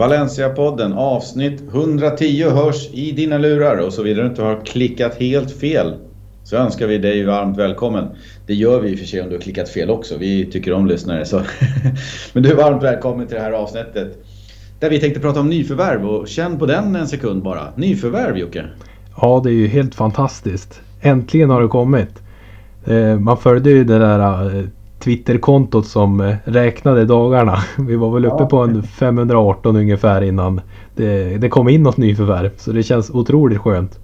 [0.00, 5.50] Valencia-podden avsnitt 110 hörs i dina lurar och så vidare du inte har klickat helt
[5.50, 5.94] fel
[6.44, 8.08] så önskar vi dig varmt välkommen.
[8.46, 10.18] Det gör vi i och för sig om du har klickat fel också.
[10.18, 11.24] Vi tycker om lyssnare.
[11.24, 11.42] Så.
[12.32, 14.24] Men du är varmt välkommen till det här avsnittet.
[14.78, 17.72] Där vi tänkte prata om nyförvärv och känn på den en sekund bara.
[17.76, 18.64] Nyförvärv Jocke.
[19.20, 20.80] Ja, det är ju helt fantastiskt.
[21.00, 22.22] Äntligen har det kommit.
[22.86, 24.64] Eh, man följde ju det där eh,
[25.00, 27.58] Twitterkontot som eh, räknade dagarna.
[27.88, 30.60] Vi var väl uppe på en 518 ungefär innan
[30.96, 32.50] det, det kom in något nyförvärv.
[32.56, 33.98] Så det känns otroligt skönt.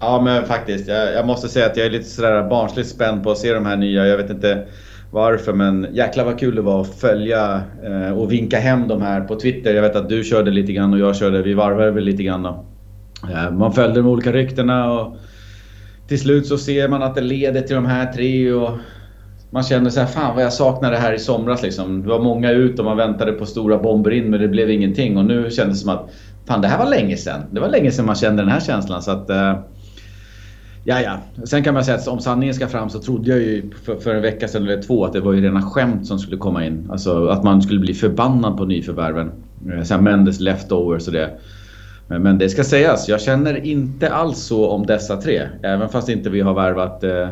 [0.00, 0.88] Ja men faktiskt.
[0.88, 3.66] Jag, jag, måste säga att jag är lite sådär barnsligt spänd på att se de
[3.66, 4.06] här nya.
[4.06, 4.66] Jag vet inte
[5.10, 9.20] varför men jäklar vad kul det var att följa eh, och vinka hem de här
[9.20, 9.74] på Twitter.
[9.74, 12.42] Jag vet att du körde lite grann och jag körde, vi varvade väl lite grann
[12.42, 12.64] då.
[13.30, 15.16] Eh, man följde de olika ryktena och
[16.08, 18.70] till slut så ser man att det leder till de här tre och
[19.50, 22.02] man kände så här, fan vad jag saknade det här i somras liksom.
[22.02, 25.16] Det var många ut och man väntade på stora bomber in men det blev ingenting.
[25.16, 26.10] Och nu kändes det som att,
[26.46, 27.42] fan det här var länge sedan.
[27.50, 29.02] Det var länge sedan man kände den här känslan.
[29.02, 29.58] Så att, eh,
[30.84, 31.18] ja, ja.
[31.44, 34.14] Sen kan man säga att om sanningen ska fram så trodde jag ju för, för,
[34.14, 36.88] en vecka sedan eller två att det var ju rena skämt som skulle komma in.
[36.90, 39.30] Alltså att man skulle bli förbannad på nyförvärven.
[39.72, 41.30] Eh, Sen Mendes leftovers och det.
[42.08, 45.42] Men det ska sägas, jag känner inte alls så om dessa tre.
[45.62, 47.28] Även fast inte vi har värvat eh,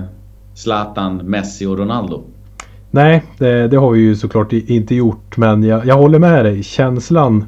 [0.56, 2.22] Zlatan, Messi och Ronaldo.
[2.90, 5.36] Nej, det, det, har vi ju såklart inte gjort.
[5.36, 6.62] Men jag, jag håller med dig.
[6.62, 7.44] Känslan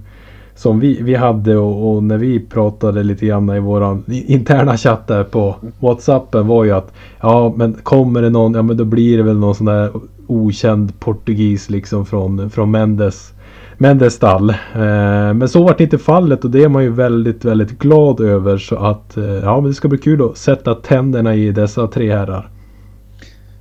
[0.54, 5.06] som vi, vi hade och, och, när vi pratade lite grann i våran interna chatt
[5.06, 9.16] där på Whatsappen var ju att ja men kommer det någon, ja men då blir
[9.16, 9.90] det väl någon sån där
[10.26, 13.32] okänd portugis liksom från, från Mendes
[13.76, 14.50] Mendes stall.
[14.50, 18.58] Eh, men så vart inte fallet och det är man ju väldigt, väldigt glad över
[18.58, 22.12] så att eh, ja men det ska bli kul att sätta tänderna i dessa tre
[22.12, 22.50] herrar.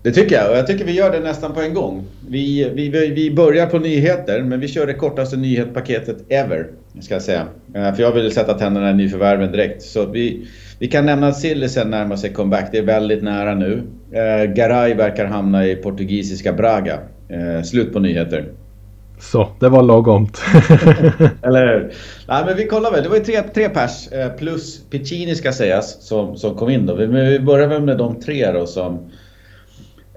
[0.08, 2.06] Det tycker jag och jag tycker vi gör det nästan på en gång.
[2.30, 6.68] Vi, vi, vi börjar på nyheter men vi kör det kortaste nyhetspaketet ever.
[7.00, 7.48] Ska jag säga.
[7.76, 9.82] Eh, för jag vill sätta tänderna i nyförvärven direkt.
[9.82, 10.48] Så vi,
[10.80, 12.70] vi kan nämna att Sillisen närmar sig comeback.
[12.72, 13.84] Det är väldigt nära nu.
[14.12, 17.00] Eh, Garay verkar hamna i portugisiska Braga.
[17.30, 18.46] Eh, slut på nyheter.
[19.20, 20.42] Så, det var lagomt.
[21.44, 21.92] Eller hur?
[22.28, 23.04] Nej, men vi kollar väl.
[23.04, 26.96] Det var ju tre, tre pers plus Piccini ska sägas som, som kom in då.
[26.96, 29.10] Vi, vi börjar väl med de tre då som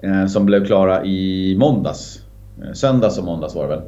[0.03, 2.19] Eh, som blev klara i måndags.
[2.63, 3.81] Eh, söndags och måndags var det väl.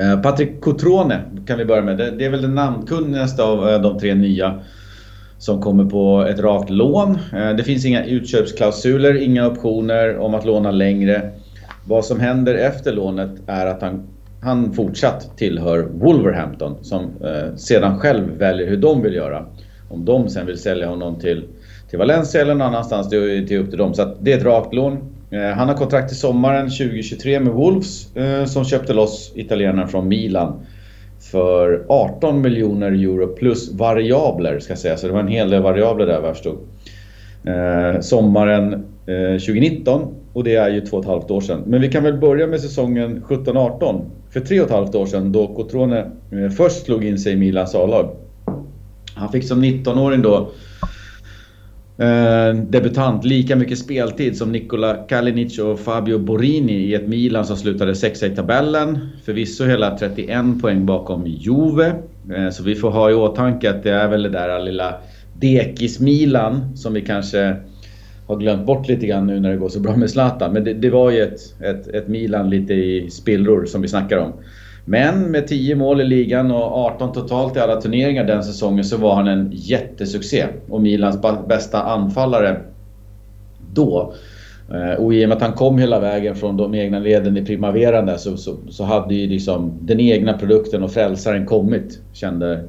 [0.00, 1.96] Eh, Patrick Patrik Cotrone kan vi börja med.
[1.96, 4.60] Det, är väl den namnkunnigaste av de tre nya
[5.38, 7.18] som kommer på ett rakt lån.
[7.56, 11.30] Det finns inga utköpsklausuler, inga optioner om att låna längre.
[11.84, 14.02] Vad som händer efter lånet är att han,
[14.42, 17.10] han fortsatt tillhör Wolverhampton som
[17.56, 19.46] sedan själv väljer hur de vill göra.
[19.88, 21.44] Om de sen vill sälja honom till
[21.96, 23.10] till Valencia eller någon annanstans.
[23.10, 23.94] Det är upp till dem.
[23.94, 24.98] Så det är ett rakt lån.
[25.30, 30.08] Eh, han har kontrakt till sommaren 2023 med Wolves eh, som köpte loss italienaren från
[30.08, 30.60] Milan
[31.30, 34.96] för 18 miljoner euro plus variabler ska jag säga.
[34.96, 36.58] Så det var en hel del variabler där vad jag förstod.
[37.44, 38.72] Eh, sommaren
[39.06, 41.62] eh, 2019 och det är ju två och ett halvt år sedan.
[41.66, 44.00] Men vi kan väl börja med säsongen 17-18.
[44.30, 46.10] För tre och ett halvt år sedan då Cotrone
[46.56, 48.10] först slog in sig i Milans A-lag.
[49.14, 50.48] Han fick som 19-åring då
[51.98, 57.56] Eh, debutant lika mycket speltid som Nikola Kalinic och Fabio Borini i ett Milan som
[57.56, 58.98] slutade sexa i tabellen.
[59.24, 61.94] Förvisso hela 31 poäng bakom Juve.
[62.36, 64.94] Eh, så vi får ha i åtanke att det är väl det där lilla
[65.40, 67.56] dekis-Milan som vi kanske
[68.26, 70.52] har glömt bort lite grann nu när det går så bra med Zlatan.
[70.52, 74.18] Men det, det var ju ett, ett, ett Milan lite i spillror som vi snackar
[74.18, 74.32] om.
[74.88, 78.96] Men med 10 mål i ligan och 18 totalt i alla turneringar den säsongen så
[78.96, 80.46] var han en jättesuccé.
[80.68, 82.60] Och Milans bästa anfallare
[83.72, 84.14] då.
[84.72, 87.44] Eh, och i och med att han kom hela vägen från de egna leden i
[87.44, 92.00] Primaveran där så, så, så hade ju liksom den egna produkten och frälsaren kommit.
[92.12, 92.64] Kände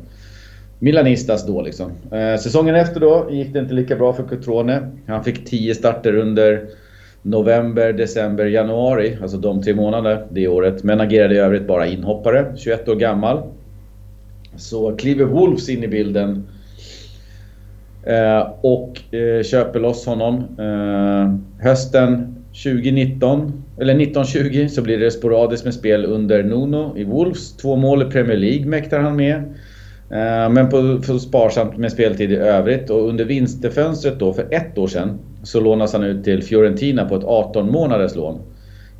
[0.80, 1.91] Milanistas då liksom.
[2.12, 4.91] Eh, säsongen efter då gick det inte lika bra för Cutrone.
[5.07, 6.68] Han fick 10 starter under
[7.21, 10.83] november, december, januari, alltså de tre månaderna det året.
[10.83, 13.43] Men agerade i övrigt bara inhoppare, 21 år gammal.
[14.55, 16.47] Så kliver Wolves in i bilden
[18.03, 20.35] eh, och eh, köper loss honom.
[20.59, 27.57] Eh, hösten 2019, eller 1920 så blir det sporadiskt med spel under Nuno i Wolves.
[27.57, 29.35] Två mål i Premier League mäktar han med.
[30.09, 34.77] Eh, men på, på sparsamt med speltid i övrigt och under vinterfönstret då för ett
[34.77, 38.39] år sedan så lånas han ut till Fiorentina på ett 18 månaders lån.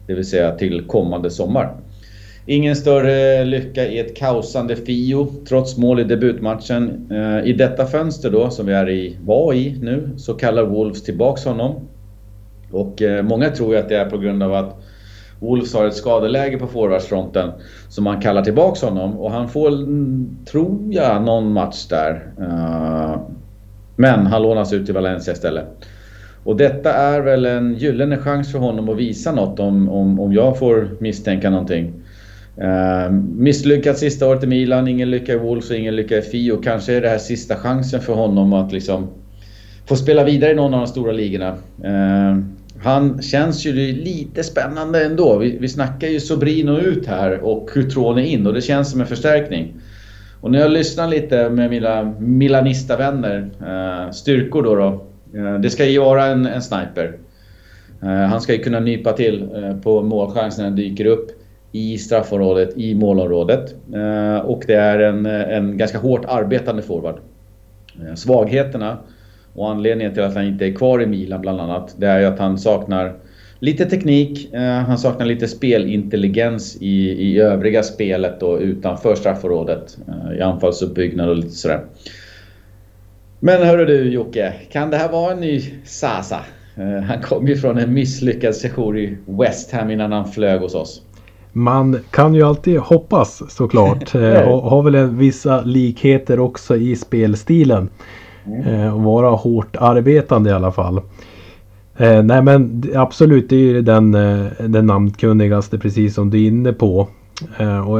[0.07, 1.75] Det vill säga till kommande sommar.
[2.45, 7.11] Ingen större lycka i ett kaosande Fio trots mål i debutmatchen.
[7.11, 11.03] Eh, I detta fönster då som vi är i, var i nu så kallar Wolves
[11.03, 11.75] tillbaks honom.
[12.71, 14.75] Och eh, många tror ju att det är på grund av att
[15.39, 17.51] Wolves har ett skadeläge på forwardsfronten.
[17.89, 19.71] Som man kallar tillbaks honom och han får,
[20.45, 22.33] tror jag, någon match där.
[22.39, 23.21] Eh,
[23.95, 25.65] men han lånas ut till Valencia istället.
[26.47, 30.33] Och detta är väl en gyllene chans för honom att visa något om, om, om
[30.33, 31.94] jag får misstänka någonting.
[32.57, 36.21] Ehm, uh, misslyckat sista året i Milan, ingen lycka i Wolves och ingen lycka i
[36.21, 36.57] Fio.
[36.63, 39.07] Kanske är det här sista chansen för honom att liksom
[39.85, 41.55] få spela vidare i någon av de stora ligorna.
[41.85, 42.44] Uh,
[42.83, 45.38] han känns ju lite spännande ändå.
[45.38, 49.07] Vi, vi snackar ju Sobrino ut här och Cutrone in och det känns som en
[49.07, 49.73] förstärkning.
[50.41, 55.03] Och när jag lyssnar lite med mina Milanista-vänner, uh, eh, styrkor då, då
[55.33, 57.18] Eh, det ska ju vara en, en sniper.
[58.03, 61.31] Eh, han ska ju kunna nypa till eh, på målchans när den dyker upp
[61.71, 63.75] i straffområdet, i målområdet.
[64.44, 67.19] och det är en, en ganska hårt arbetande forward.
[68.15, 68.97] svagheterna
[69.53, 72.25] och anledningen till att han inte är kvar i Milan bland annat, det är ju
[72.25, 73.13] att han saknar
[73.59, 74.50] lite teknik,
[74.88, 79.97] han saknar lite spelintelligens i, i övriga spelet och utanför straffområdet.
[80.38, 81.81] I anfallsuppbyggnad och lite sådär.
[83.39, 86.39] Men hörru du Jocke, kan det här vara en ny Sasa?
[86.75, 90.75] Eh, han kom ju från en misslyckad session i West Ham innan han flög hos
[90.75, 91.01] oss.
[91.51, 94.10] Man kan ju alltid hoppas såklart.
[94.13, 97.89] har, har väl vissa likheter också i spelstilen.
[98.48, 98.94] Mm.
[98.94, 101.01] och vara hårt arbetande i alla fall.
[101.98, 106.48] Eh, nej men absolut, det är ju den, eh, den namnkunnigaste precis som du är
[106.48, 107.07] inne på.
[107.57, 108.00] Eh, och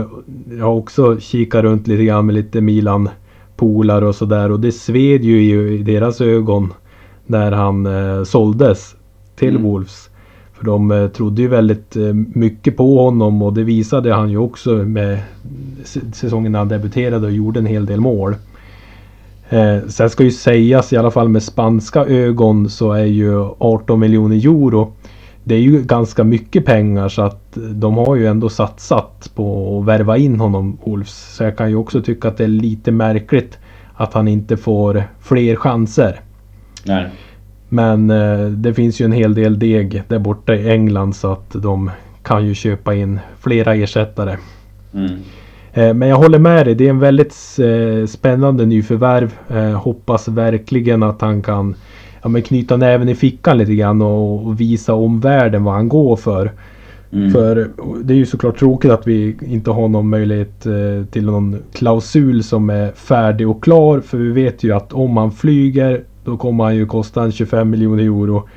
[0.58, 3.10] jag har också kikat runt lite grann med lite Milan
[3.58, 6.74] polare och sådär och det sved ju i deras ögon
[7.26, 8.96] när han eh, såldes
[9.36, 9.64] till mm.
[9.64, 10.10] Wolves.
[10.54, 14.38] För de eh, trodde ju väldigt eh, mycket på honom och det visade han ju
[14.38, 15.20] också med
[16.14, 18.36] säsongen när han debuterade och gjorde en hel del mål.
[19.50, 24.00] Eh, sen ska ju sägas i alla fall med spanska ögon så är ju 18
[24.00, 24.94] miljoner euro
[25.48, 29.86] det är ju ganska mycket pengar så att de har ju ändå satsat på att
[29.88, 31.36] värva in honom Wolves.
[31.36, 33.58] Så jag kan ju också tycka att det är lite märkligt
[33.94, 36.20] att han inte får fler chanser.
[36.86, 37.10] Nej.
[37.70, 41.52] Men eh, det finns ju en hel del deg där borta i England så att
[41.52, 41.92] de
[42.24, 44.38] kan ju köpa in flera ersättare.
[44.94, 45.12] Mm.
[45.74, 46.76] Eh, men jag håller med dig.
[46.76, 49.34] Det är en väldigt eh, spännande nyförvärv.
[49.50, 51.76] Eh, hoppas verkligen att han kan
[52.22, 56.52] ja, men knyta näven i fickan lite grann och, visa omvärlden vad han går för.
[57.12, 57.32] Mm.
[57.32, 57.70] För
[58.04, 60.68] det är ju såklart tråkigt att vi inte har någon möjlighet
[61.12, 64.00] till någon klausul som är färdig och klar.
[64.00, 67.70] För vi vet ju att om han flyger då kommer han ju kosta en 25
[67.70, 68.48] miljoner euro.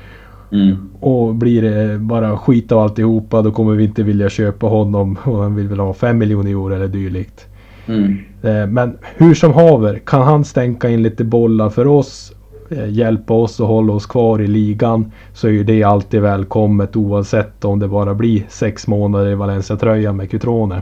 [0.51, 0.89] Mm.
[0.99, 5.37] Och blir det bara skit av alltihopa då kommer vi inte vilja köpa honom och
[5.37, 7.47] han vill väl ha 5 miljoner euro eller dylikt.
[7.87, 8.17] Mm.
[8.41, 12.37] Eh, men hur som haver, kan han stänka in lite bollar för oss, eh,
[12.71, 16.95] Eh, hjälpa oss att hålla oss kvar i ligan så är ju det alltid välkommet
[16.95, 20.81] oavsett om det bara blir sex månader i Valencia-tröjan med Cutrone.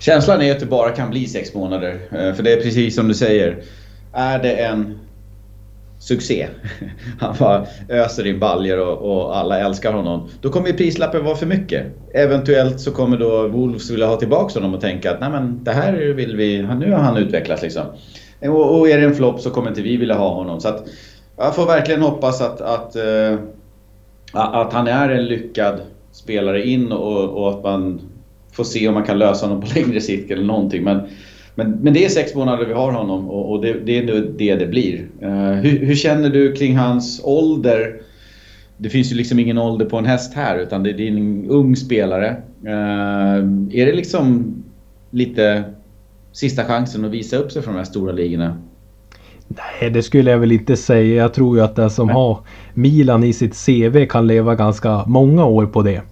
[0.00, 1.98] Känslan är att det bara kan bli sex månader.
[2.10, 3.62] Eh, för det är precis som du säger.
[4.12, 4.98] Är det en
[5.98, 6.48] succé.
[7.20, 10.28] Han bara öser in baljer och, och, alla älskar honom.
[10.40, 11.86] Då kommer ju prislappen vara för mycket.
[12.14, 15.72] Eventuellt så kommer då Wolves vilja ha tillbaka honom och tänka att Nej, men det
[15.72, 17.86] här vill vi, nu har han utvecklats liksom.
[18.40, 20.60] Eh, och, och är det en flopp så kommer inte vi vilja ha honom.
[20.60, 20.88] Så att,
[21.36, 23.38] jag får verkligen hoppas att, att, eh,
[24.32, 25.80] att han är en lyckad
[26.12, 28.00] spelare in och, och, att man
[28.52, 30.84] får se om man kan lösa honom på längre sikt eller någonting.
[30.84, 31.00] Men
[31.58, 34.34] men, men det är sex månader vi har honom och, och det, det, är nu
[34.38, 35.06] det det blir.
[35.22, 38.00] Uh, hur, hur, känner du kring hans ålder?
[38.76, 41.46] Det finns ju liksom ingen ålder på en häst här utan det, det är en
[41.50, 42.36] ung spelare.
[42.64, 43.38] Uh,
[43.72, 44.54] är det liksom
[45.10, 45.64] lite
[46.36, 48.56] sista chansen att visa upp sig för de här stora ligorna?
[49.48, 51.22] Nej, det skulle jag väl inte säga.
[51.22, 52.14] Jag tror ju att den som Nej.
[52.14, 52.38] har
[52.74, 56.02] Milan i sitt CV kan leva ganska många år på det.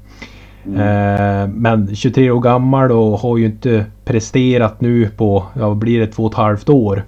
[0.67, 0.81] Mm.
[0.81, 6.01] Eh, men 23 år gammal och har ju inte presterat nu på, ja vad blir
[6.01, 7.05] det, två och ett halvt år.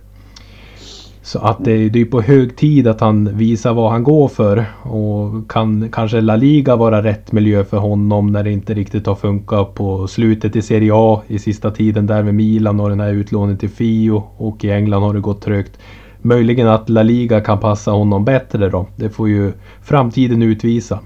[1.26, 4.64] Så att det, det är på hög tid att han visar vad han går för.
[4.82, 9.14] Och kan kanske La Liga vara rätt miljö för honom när det inte riktigt har
[9.14, 13.12] funkat på slutet i Serie A i sista tiden där med Milan och den här
[13.12, 14.24] utlåningen till Fio.
[14.36, 15.78] Och i England har det gått trögt.
[16.22, 18.86] Möjligen att La Liga kan passa honom bättre då.
[18.96, 19.52] Det får ju
[19.82, 20.98] framtiden utvisa.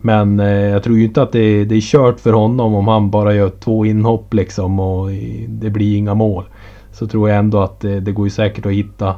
[0.00, 3.10] Men eh, jag tror ju inte att det, det är kört för honom om han
[3.10, 5.08] bara gör två inhopp liksom och
[5.48, 6.44] det blir inga mål.
[6.92, 9.14] Så tror jag ändå att det, det går ju säkert att hitta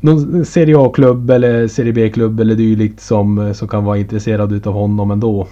[0.00, 4.72] någon Serie A-klubb eller Serie B-klubb eller dylikt som, eh, som kan vara intresserad utav
[4.72, 5.46] honom ändå.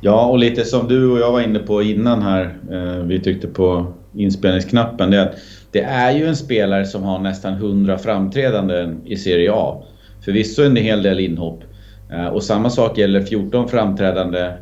[0.00, 3.48] Ja, och lite som du och jag var inne på innan här, eh, vi tyckte
[3.48, 5.34] på inspelningsknappen, det är att
[5.70, 9.82] det är ju en spelare som har nästan 100 framträdanden i Serie A.
[10.24, 11.64] Förvisso en hel del inhopp,
[12.12, 14.52] Eh, och samma sak gäller 14 framträdande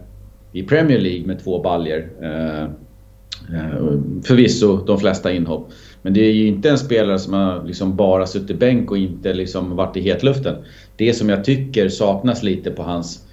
[0.52, 2.08] i Premier League med två baljer.
[2.22, 2.70] Eh,
[3.54, 5.72] Eh, förvisso de flesta inhopp.
[6.02, 9.32] Men det är ju inte en spelare som har liksom bara suttit bänk och inte
[9.32, 10.56] liksom varit i hetluften.
[10.96, 13.26] Det som jag tycker saknas lite på hans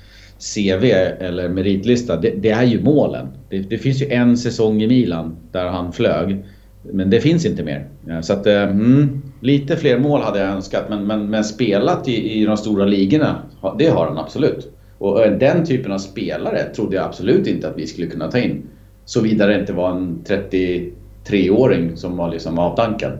[0.55, 0.83] CV
[1.19, 3.27] eller meritlista, det, det är ju målen.
[3.49, 6.45] Det, det, finns ju en säsong i Milan där han flög.
[6.91, 7.87] Men det finns inte mer.
[8.09, 10.83] Eh, så att, eh, mm, lite fler mål hade jag önskat.
[10.89, 13.41] Men, men, men spelat i, i de stora ligorna,
[13.79, 14.73] det har han absolut.
[14.97, 18.63] Och den typen av spelare trodde jag absolut inte att vi skulle kunna ta in.
[19.07, 23.11] Såvida det inte var en 33-åring som var liksom avdankad.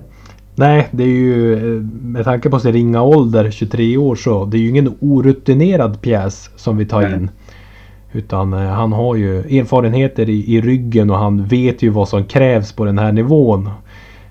[0.56, 1.58] Nej, det är ju
[2.02, 6.50] med tanke på sin ringa ålder, 23 år, så det är ju ingen orutinerad pjäs
[6.56, 7.14] som vi tar Nej.
[7.14, 7.30] in.
[8.12, 12.24] Utan eh, han har ju erfarenheter i, i ryggen och han vet ju vad som
[12.24, 13.70] krävs på den här nivån.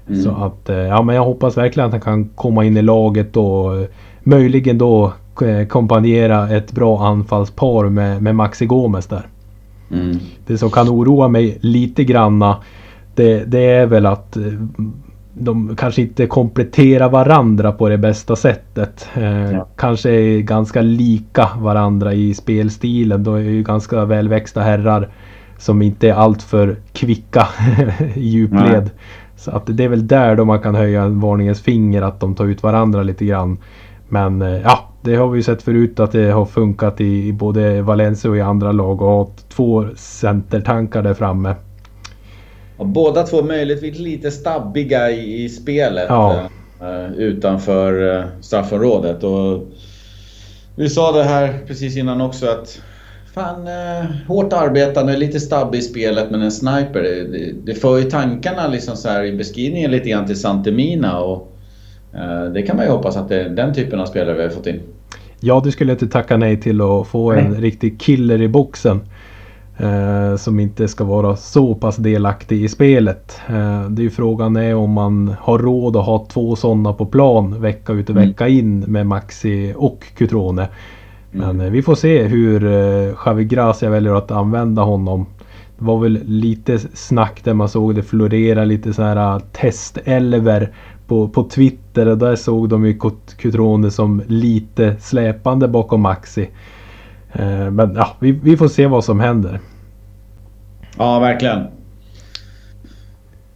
[0.08, 0.22] Mm.
[0.22, 3.36] Så att, eh, ja men jag hoppas verkligen att han kan komma in i laget
[3.36, 3.86] och eh,
[4.22, 5.12] möjligen då
[5.68, 9.26] kompanjera ett bra anfallspar med, med Maxi Gomes där.
[9.90, 10.18] Mm.
[10.46, 12.56] Det som kan oroa mig lite granna
[13.14, 14.36] det, det är väl att
[15.38, 19.08] de kanske inte kompletterar varandra på det bästa sättet.
[19.14, 19.68] Eh, ja.
[19.76, 23.24] Kanske är ganska lika varandra i spelstilen.
[23.24, 25.08] De är ju ganska välväxta herrar
[25.58, 27.48] som inte är alltför kvicka
[28.14, 28.82] i djupled.
[28.82, 28.90] Nej.
[29.36, 32.34] Så att det är väl där då man kan höja en varningens finger att de
[32.34, 33.58] tar ut varandra lite grann.
[34.08, 37.32] Men eh, ja, det har vi ju sett förut att det har funkat i, i
[37.32, 41.54] både Valencia och i andra lag och ha två centertankar där framme.
[42.76, 46.48] Och båda två möjligtvis lite stabbiga i, i spelet ja.
[46.82, 49.24] uh, utanför uh, straffområdet.
[49.24, 49.62] Och
[50.76, 52.82] vi sa det här precis innan också att
[53.34, 57.02] fan, uh, hårt arbetande, lite stabbig i spelet men en sniper.
[57.02, 61.55] Det, det för ju tankarna liksom så här i beskrivningen lite grann till Santemina och
[62.54, 64.66] det kan man ju hoppas att det är den typen av spelare vi har fått
[64.66, 64.80] in.
[65.40, 67.60] Ja, du skulle inte tacka nej till att få en nej.
[67.60, 69.00] riktig killer i boxen.
[69.78, 73.40] Eh, som inte ska vara så pass delaktig i spelet.
[73.48, 77.06] Eh, det är ju frågan är om man har råd att ha två sådana på
[77.06, 78.28] plan vecka ut och mm.
[78.28, 80.68] vecka in med Maxi och Cutrone.
[81.30, 81.66] Men mm.
[81.66, 85.26] eh, vi får se hur eh, Javi Gracia väljer att använda honom.
[85.78, 90.72] Det var väl lite snack där man såg det florera lite så här uh, testelver
[91.06, 92.08] på, på Twitter.
[92.08, 92.98] Och där såg de ju
[93.36, 96.50] Cutrone som lite släpande bakom Maxi.
[97.32, 99.60] Eh, men ja, vi, vi får se vad som händer.
[100.98, 101.66] Ja, verkligen.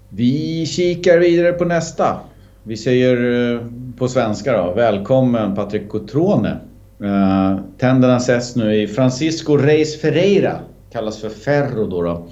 [0.09, 2.17] Vi kikar vidare på nästa.
[2.63, 3.61] Vi säger eh,
[3.99, 6.57] på svenska då, välkommen Patrik Cotrone.
[7.03, 10.57] Eh, tänderna ses nu i Francisco Reis Ferreira,
[10.93, 12.03] kallas för Ferro då.
[12.03, 12.27] då.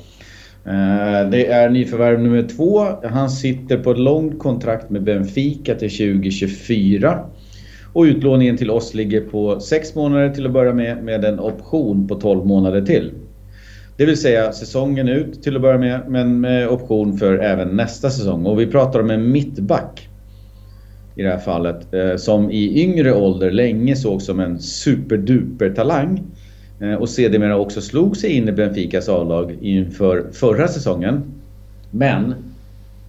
[0.69, 2.87] Eh, det är nyförvärv nummer två.
[3.05, 7.25] Han sitter på ett långt kontrakt med Benfica till 2024.
[7.93, 12.09] Och utlåningen till oss ligger på 6 månader till att börja med, med en option
[12.09, 13.13] på 12 månader till.
[13.97, 18.11] Det vill säga säsongen ut till att börja med, men med option för även nästa
[18.11, 18.47] säsong.
[18.47, 20.09] Och vi pratar om en mittback
[21.17, 26.23] i det här fallet, eh, som i yngre ålder länge sågs som en superduper talang.
[26.81, 31.23] Eh, och sedermera också slog sig in i Benficas A-lag inför förra säsongen.
[31.91, 32.35] Men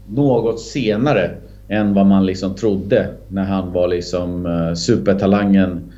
[0.07, 1.31] något senare
[1.67, 5.91] än vad man liksom trodde när han var liksom eh, supertalangen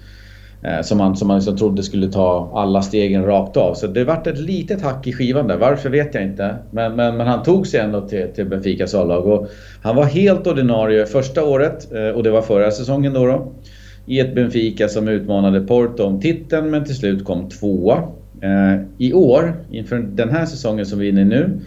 [0.62, 3.74] eh, som man, som man liksom trodde skulle ta alla stegen rakt av.
[3.74, 5.58] Så det vart ett litet hack i skivan där.
[5.58, 6.56] Varför vet jag inte.
[6.72, 9.48] Men, men, men han tog sig ändå till, till Benficas A-lag.
[9.82, 13.26] Han var helt ordinarie första året och det var förra säsongen då.
[13.26, 13.52] då
[14.06, 18.04] i ett Benfica som utmanade Porto om titeln men till slut kom tvåa.
[18.42, 21.60] Eh, I år, inför den här säsongen som vi är inne i nu,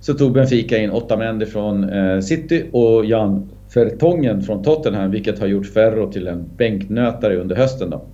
[0.00, 5.38] så tog Benfica in åtta män från eh, City och Jan Fertongen från Tottenham vilket
[5.38, 7.90] har gjort Ferro till en bänknötare under hösten.
[7.90, 8.04] Då.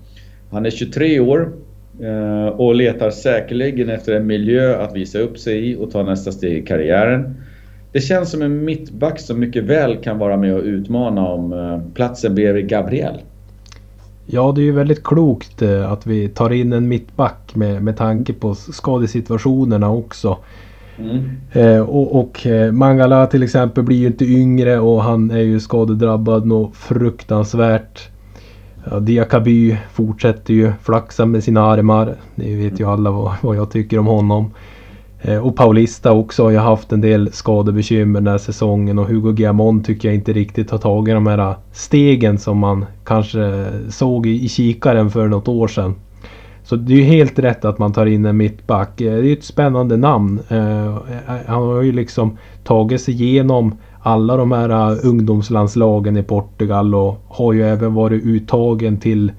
[0.51, 1.53] Han är 23 år
[2.01, 6.33] eh, och letar säkerligen efter en miljö att visa upp sig i och ta nästa
[6.33, 7.35] steg i karriären.
[7.93, 12.35] Det känns som en mittback som mycket väl kan vara med och utmana om platsen
[12.35, 13.21] bredvid Gabriel.
[14.27, 18.33] Ja, det är ju väldigt klokt att vi tar in en mittback med, med tanke
[18.33, 20.39] på skadesituationerna också.
[20.99, 21.31] Mm.
[21.53, 25.61] Eh, och, och eh, Mangala till exempel blir ju inte yngre och han är ju
[25.61, 28.09] skadedrabbad något fruktansvärt.
[28.91, 32.15] Ja, Diakaby fortsätter ju flaxa med sina armar.
[32.35, 34.51] Ni vet ju alla vad, vad jag tycker om honom.
[35.25, 39.33] Eh, och Paulista också har ju haft en del skadebekymmer den här säsongen och Hugo
[39.33, 43.67] Guillamon tycker jag inte riktigt har tagit de här eh, stegen som man kanske eh,
[43.91, 45.95] såg i, kikaren för något år sedan.
[46.65, 48.91] Så det är ju helt rätt att man tar in en mittback.
[48.97, 50.41] Det är ju ett spännande namn.
[51.47, 57.53] Han har ju liksom tagit sig igenom alla de här ungdomslandslagen i Portugal och har
[57.53, 59.33] ju även varit uttagen till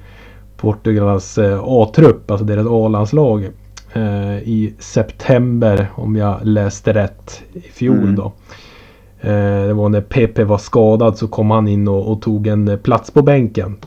[0.58, 3.50] Portugals A-trupp, alltså deras A-landslag
[3.94, 8.16] eh, i september om jag läste rätt i fjol mm.
[8.16, 8.32] då.
[9.22, 12.80] Eh, det var när PP var skadad så kom han in och, och tog en
[12.84, 13.78] plats på bänken.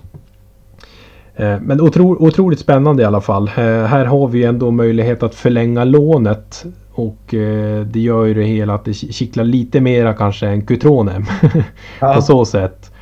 [1.36, 3.50] Eh, men otro, otroligt spännande i alla fall.
[3.56, 6.64] Eh, här har vi ändå möjlighet att förlänga lånet.
[6.92, 11.24] Och eh, det gör ju det hela att det kittlar lite mera kanske än Cutrone.
[12.00, 12.14] Ja.
[12.14, 12.92] på så sätt.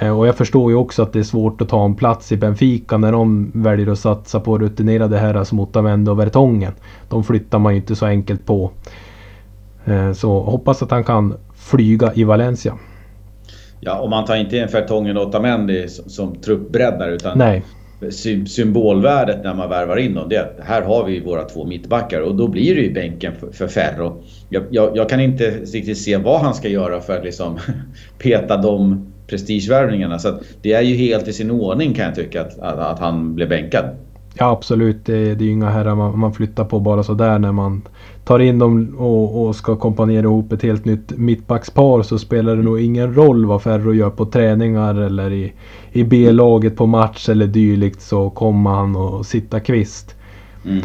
[0.00, 2.96] Och jag förstår ju också att det är svårt att ta en plats i Benfica
[2.96, 6.72] när de väljer att satsa på rutinerade herrar som Otavendo och Vertongen.
[7.08, 8.70] De flyttar man ju inte så enkelt på.
[10.14, 12.78] Så hoppas att han kan flyga i Valencia.
[13.80, 17.64] Ja, och man tar inte in Fertongen och Otamendi som, som truppbreddare utan Nej.
[18.46, 22.20] symbolvärdet när man värvar in dem det är att här har vi våra två mittbackar
[22.20, 24.22] och då blir det ju bänken för, för Ferro.
[24.48, 27.58] Jag, jag, jag, kan inte riktigt se vad han ska göra för att liksom
[28.18, 30.18] peta de prestigevärvningarna.
[30.18, 33.34] Så det är ju helt i sin ordning kan jag tycka att, att, att han
[33.34, 33.84] blev bänkad.
[34.38, 37.82] Ja absolut, det, är ju inga herrar man, man flyttar på bara sådär när man
[38.24, 42.62] tar in dem och, och ska komponera ihop ett helt nytt mittbackspar så spelar det
[42.62, 45.52] nog ingen roll vad Ferro gör på träningar eller i,
[45.92, 50.14] i B-laget på match eller dylikt så kommer han att sitta kvist.
[50.66, 50.82] Mm.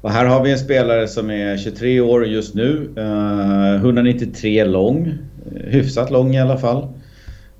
[0.00, 2.90] Och här har vi en spelare som är 23 år just nu.
[2.98, 5.14] Uh, 193 lång.
[5.64, 6.88] Hyfsat lång i alla fall.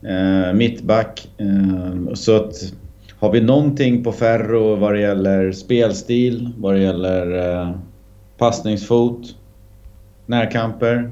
[0.05, 1.29] Uh, mittback.
[1.41, 2.55] Uh, så att
[3.19, 7.71] har vi någonting på Ferro vad det gäller spelstil, vad det gäller uh,
[8.39, 9.37] passningsfot,
[10.27, 11.11] närkamper.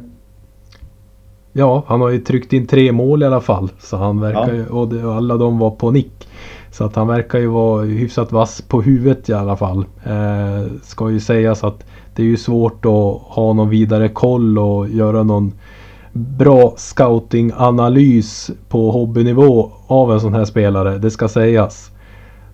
[1.53, 3.69] Ja, han har ju tryckt in tre mål i alla fall.
[3.79, 4.55] Så han verkar ja.
[4.55, 6.29] ju, och, det, och alla de var på nick.
[6.71, 9.85] Så att han verkar ju vara hyfsat vass på huvudet i alla fall.
[10.05, 11.85] Eh, ska ju sägas att
[12.15, 15.53] det är ju svårt att ha någon vidare koll och göra någon
[16.17, 20.99] bra scouting-analys på hobbynivå av en sån här spelare.
[20.99, 21.91] Det ska sägas.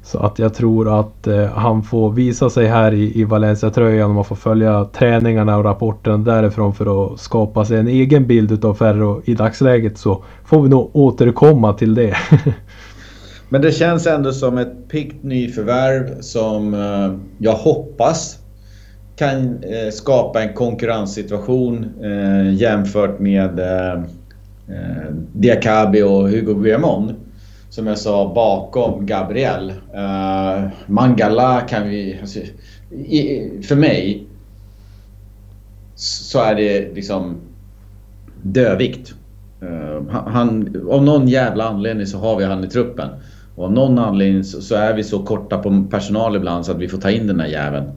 [0.02, 4.14] Så att jag tror att eh, han får visa sig här i, i Valencia-tröjan och
[4.14, 8.74] man får följa träningarna och rapporten därifrån för att skapa sig en egen bild utav
[8.74, 12.16] Ferro i dagsläget så får vi nog återkomma till det.
[13.48, 18.38] Men det känns ändå som ett piggt nyförvärv som eh, jag hoppas
[19.22, 23.92] kan eh, skapa en konkurrenssituation eh, jämfört med eh,
[24.68, 27.14] eh Diakabi och Hugo Guillamon
[27.72, 29.72] som jag sa, bakom Gabriel.
[29.94, 32.18] Eh, Mangala kan vi...
[32.20, 32.38] Alltså,
[32.90, 34.26] i, för mig
[35.94, 37.36] så är det liksom
[38.42, 39.14] dövikt.
[39.60, 43.08] Eh, han, av någon jävla anledning så har vi han i truppen.
[43.54, 46.78] Och av någon anledning så, så, är vi så korta på personal ibland så att
[46.78, 47.90] vi får ta in den här jäveln.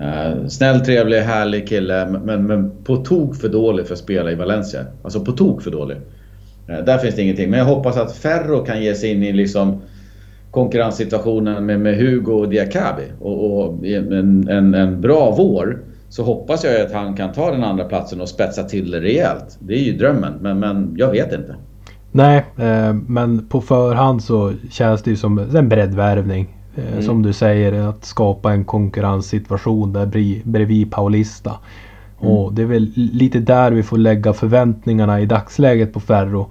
[0.00, 4.34] Eh, snäll, trevlig, härlig kille men, men på tok för dålig för att spela i
[4.34, 4.84] Valencia.
[5.02, 5.96] Alltså på tok för dålig.
[6.68, 7.50] Eh, där finns det ingenting.
[7.50, 9.82] Men jag hoppas att Ferro kan ge sig in i liksom
[10.50, 13.04] konkurrenssituationen med, med Hugo och Diakabi.
[13.20, 17.64] Och, och en, en, en, bra vår så hoppas jag att han kan ta den
[17.64, 19.58] andra platsen och spetsa till det rejält.
[19.60, 21.56] Det är ju drömmen, men, men jag vet inte.
[22.12, 26.57] Nej, eh, men på förhand så känns det ju som en breddvärvning.
[26.78, 27.02] Eh, mm.
[27.02, 30.06] Som du säger, att skapa en konkurrenssituation där
[30.44, 31.58] bredvid Paulista.
[32.20, 32.32] Mm.
[32.32, 36.46] Och det är väl lite där vi får lägga förväntningarna i dagsläget på Ferro.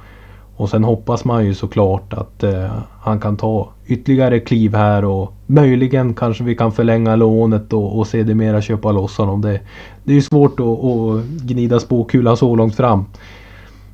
[0.56, 5.34] Och sen hoppas man ju såklart att eh, han kan ta ytterligare kliv här och
[5.46, 9.42] möjligen kanske vi kan förlänga lånet och, och sedermera köpa loss honom.
[9.42, 9.60] Det,
[10.04, 13.06] det är ju svårt att, att gnida spåkulan så långt fram.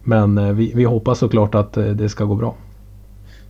[0.04, 2.56] Men eh, vi, vi hoppas såklart att eh, det ska gå bra.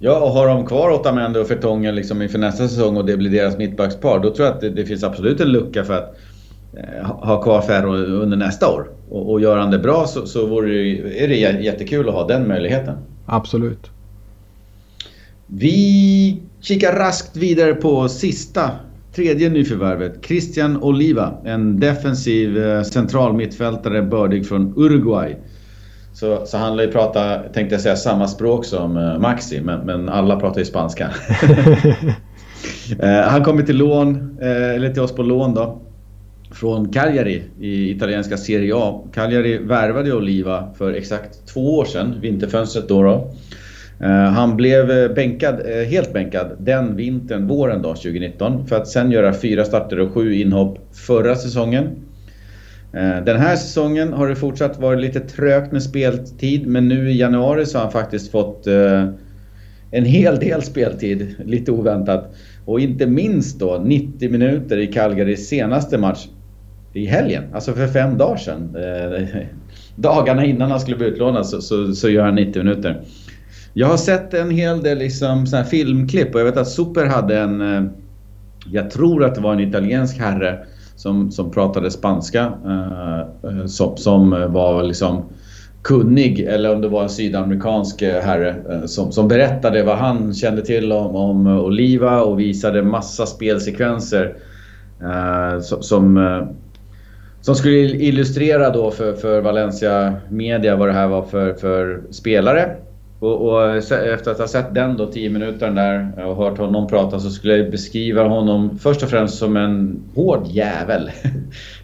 [0.03, 3.31] Ja, och har de kvar Otamendi och Fertongen liksom inför nästa säsong och det blir
[3.31, 6.15] deras mittbackspar, då tror jag att det, det finns absolut en lucka för att
[6.77, 8.87] Eh, ha kvar Ferro under nästa år.
[9.09, 12.27] Och, och gör han det bra så, så vore det, är det jättekul att ha
[12.27, 12.97] den möjligheten.
[13.25, 13.89] Absolut.
[15.47, 18.71] Vi kikar raskt vidare på sista,
[19.15, 20.25] tredje nyförvärvet.
[20.25, 25.35] Christian Oliva, en defensiv eh, central mittfältare bördig från Uruguay.
[26.13, 29.79] Så, så han lär ju prata, tänkte jag säga, samma språk som eh, Maxi, men,
[29.79, 31.09] men alla pratar ju spanska.
[33.25, 35.79] han kommer till lån, eller till oss på lån då
[36.53, 39.03] från Cagliari i italienska Serie A.
[39.13, 43.03] Cagliari värvade Oliva för exakt två år sedan, vinterfönstret då.
[43.03, 43.31] då.
[44.35, 49.33] Han blev eh, bänkad, helt bänkad den vintern, våren då, 2019 för att sen göra
[49.33, 51.89] fyra starter och sju inhopp förra säsongen.
[52.93, 57.17] Eh, den här säsongen har det fortsatt varit lite trögt med speltid men nu i
[57.17, 59.07] januari så har han faktiskt fått eh,
[59.91, 62.35] en hel del speltid, lite oväntat.
[62.65, 66.27] Och inte minst då 90 minuter i Calgarys senaste match
[66.93, 68.75] i helgen, alltså för fem dagar sedan.
[68.75, 69.27] Eh,
[69.95, 73.01] dagarna innan han skulle bli utlånad så, så, så, gör han 90 minuter.
[73.73, 77.39] Jag har sett en hel del liksom, såna filmklipp och jag vet att Super hade
[77.39, 77.89] en...
[78.71, 80.65] Jag tror att det var en italiensk herre
[81.03, 82.53] som, som pratade spanska.
[82.65, 85.23] Eh, eh, som, som var liksom
[85.81, 90.33] kunnig, eller om det var en sydamerikansk eh, herre eh, som, som berättade vad han
[90.33, 94.35] kände till om, om Oliva och visade massa spelsekvenser
[95.61, 96.45] som,
[97.41, 102.75] som skulle illustrera då för, för Valencia Media vad det här var för, för spelare.
[103.23, 107.19] Och, och, efter att ha sett den då 10 minuter där och hört honom prata
[107.19, 111.11] så skulle jag beskriva honom först och främst som en hård jävel.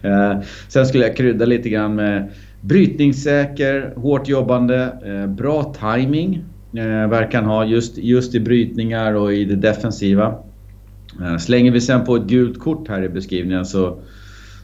[0.02, 6.44] Eh, sen skulle jag krydda lite grann med brytningssäker, hårt jobbande, eh, bra timing
[6.76, 10.34] eh, verkar han ha just, just i brytningar och i det defensiva.
[11.38, 13.98] Slänger vi sen på ett gult kort här i beskrivningen så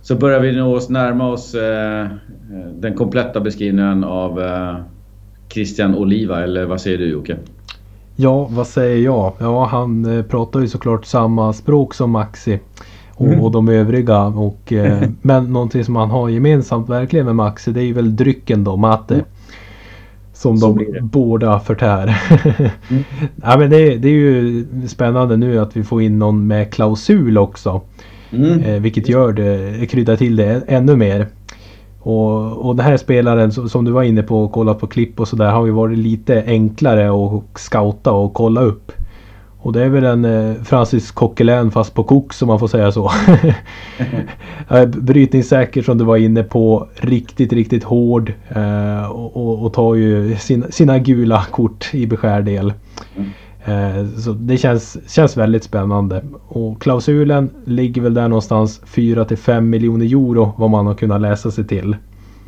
[0.03, 2.07] så börjar vi nå oss närma oss eh,
[2.75, 4.77] den kompletta beskrivningen av eh,
[5.49, 7.37] Christian Oliva, eller vad säger du Jocke?
[8.17, 9.33] Ja, vad säger jag?
[9.39, 12.61] Ja, han eh, pratar ju såklart samma språk som Maxi.
[13.15, 13.53] Och, mm.
[13.53, 14.23] de övriga.
[14.27, 18.17] Och, eh, men någonting som han har gemensamt verkligen med Maxi det är ju väl
[18.17, 19.15] drycken då, mate.
[19.15, 19.27] Mm.
[20.33, 22.21] Som Så de båda förtär.
[22.89, 23.05] mm.
[23.43, 27.39] ja, men det, det, är ju spännande nu att vi får in någon med klausul
[27.39, 27.81] också.
[28.31, 28.61] Mm.
[28.61, 31.27] Eh, vilket gör det, kryddar till det ännu mer.
[32.07, 35.29] Och, och den här spelaren som du var inne på och kollat på klipp och
[35.29, 38.93] sådär har ju varit lite enklare att scouta och kolla upp.
[39.59, 42.93] Och det är väl en eh, Francis Coquelin fast på kok som man får säga
[42.93, 43.11] så.
[44.87, 46.89] Brytningssäker som du var inne på.
[46.95, 48.33] Riktigt, riktigt hård.
[48.49, 52.73] Eh, och, och, tar ju sin, sina gula kort i beskärdel.
[53.17, 53.31] Mm.
[53.67, 56.25] Eh, så det känns, känns väldigt spännande.
[56.49, 61.21] Och klausulen ligger väl där någonstans 4 till 5 miljoner euro vad man har kunnat
[61.21, 61.97] läsa sig till.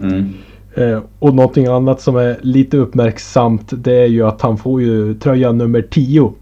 [0.03, 0.33] Mm.
[0.75, 5.15] Eh, och någonting annat som är lite uppmärksamt det är ju att han får ju
[5.15, 6.33] tröja nummer 10.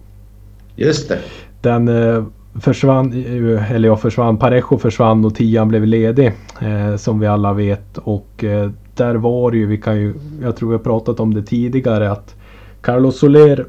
[0.76, 1.18] Just det.
[1.60, 2.24] Den eh,
[2.60, 3.12] försvann,
[3.70, 6.32] eller ja försvann, Parejo försvann och tian blev ledig.
[6.96, 7.98] som vi alla vet.
[7.98, 8.44] Och
[8.94, 12.10] där var det ju, vi kan ju, jag tror vi har pratat om det tidigare
[12.10, 12.34] att
[12.80, 13.66] Carlos Soler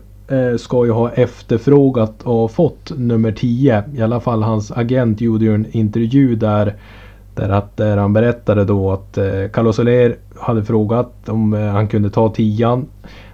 [0.58, 3.84] ska ju ha efterfrågat och fått nummer 10.
[3.96, 6.76] I alla fall hans agent gjorde ju en intervju där
[7.38, 11.88] där, att, där han berättade då att eh, Carlos Soler hade frågat om eh, han
[11.88, 12.86] kunde ta tian.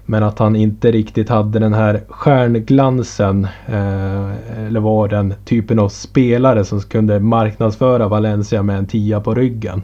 [0.06, 3.48] Men att han inte riktigt hade den här stjärnglansen.
[3.68, 9.34] Eh, eller var den typen av spelare som kunde marknadsföra Valencia med en tia på
[9.34, 9.82] ryggen.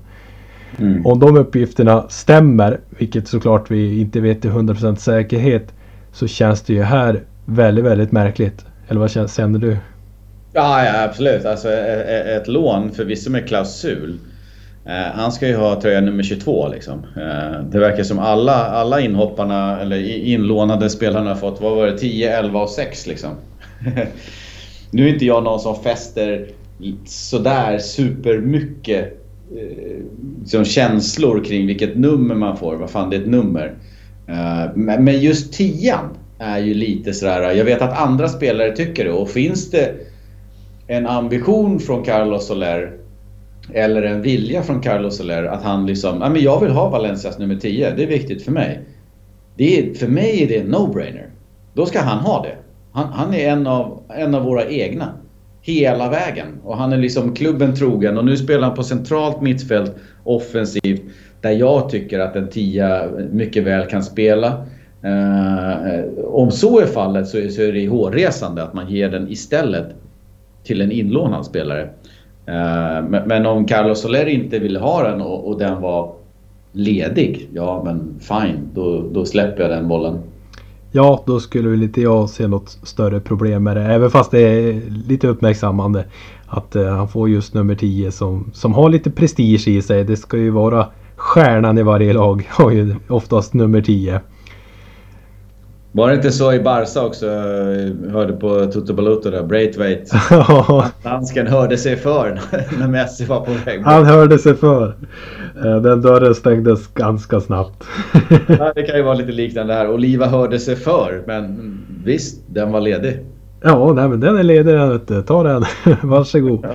[0.78, 1.06] Mm.
[1.06, 5.74] Om de uppgifterna stämmer, vilket såklart vi inte vet till 100% säkerhet,
[6.12, 8.66] så känns det ju här väldigt, väldigt märkligt.
[8.88, 9.78] Eller vad känner du?
[10.54, 11.46] Ja, ja absolut.
[11.46, 14.20] Alltså ett lån förvisso med klausul.
[14.86, 17.00] Eh, han ska ju ha tröja nummer 22 liksom.
[17.16, 21.98] Eh, det verkar som alla, alla inhopparna eller inlånade spelarna har fått, vad var det,
[21.98, 23.30] 10, 11 och 6 liksom.
[24.92, 26.48] nu är inte jag någon som fäster
[27.06, 29.26] sådär supermycket
[29.58, 30.04] eh,
[30.40, 32.76] liksom känslor kring vilket nummer man får.
[32.76, 33.74] Vad fan, det är ett nummer.
[34.30, 39.12] Eh, men just tian är ju lite sådär, jag vet att andra spelare tycker det
[39.12, 39.96] och finns det
[40.88, 42.94] en ambition från Carlos Soler
[43.74, 47.40] eller en vilja från Carlos Soler att han liksom, ja men jag vill ha Valencias
[47.40, 48.80] nummer 10, det är viktigt för mig.
[49.56, 51.30] Det är, för mig är det en no-brainer.
[51.74, 52.56] Då ska han ha det.
[52.92, 55.14] Han, han, är en av, en av våra egna.
[55.62, 56.48] Hela vägen.
[56.64, 61.02] Och han är liksom klubben trogen och nu spelar han på centralt mittfält offensivt.
[61.42, 64.66] Där jag tycker att en tia mycket väl kan spela.
[65.04, 69.32] Eh, om så är fallet så är, så är det hårresande att man ger den
[69.32, 69.86] istället
[70.64, 71.90] till en inlånad spelare.
[72.46, 76.14] Eh, men, men, om Carlos Soler inte ville ha den och, och, den var
[76.72, 80.18] ledig, ja men fine, då, då släpper jag den bollen.
[80.92, 83.84] Ja, då skulle väl inte jag se något större problem med det.
[83.84, 86.06] Även fast det är lite uppmärksammande
[86.48, 90.04] att eh, han får just nummer 10 som, som har lite prestige i sig.
[90.04, 90.88] Det ska ju vara
[91.20, 94.22] stjärnan i varje lag har ju oftast nummer 10.
[95.92, 97.26] Var det inte så i Barca också?
[97.26, 100.22] Jag hörde på Toto Baluto där, Braithwaite.
[101.04, 102.40] Dansken hörde sig för
[102.80, 103.82] när Messi var på väg.
[103.82, 104.96] Han hörde sig för.
[105.66, 107.84] Eh, den dörren stängdes ganska snabbt.
[108.76, 109.92] det kan ju vara lite liknande här.
[109.92, 113.26] Oliva hörde sig för, men visst, den var ledig.
[113.62, 115.22] Ja, nej, men den är ledig den vet du.
[115.22, 115.64] Ta den.
[116.04, 116.66] Varsågod.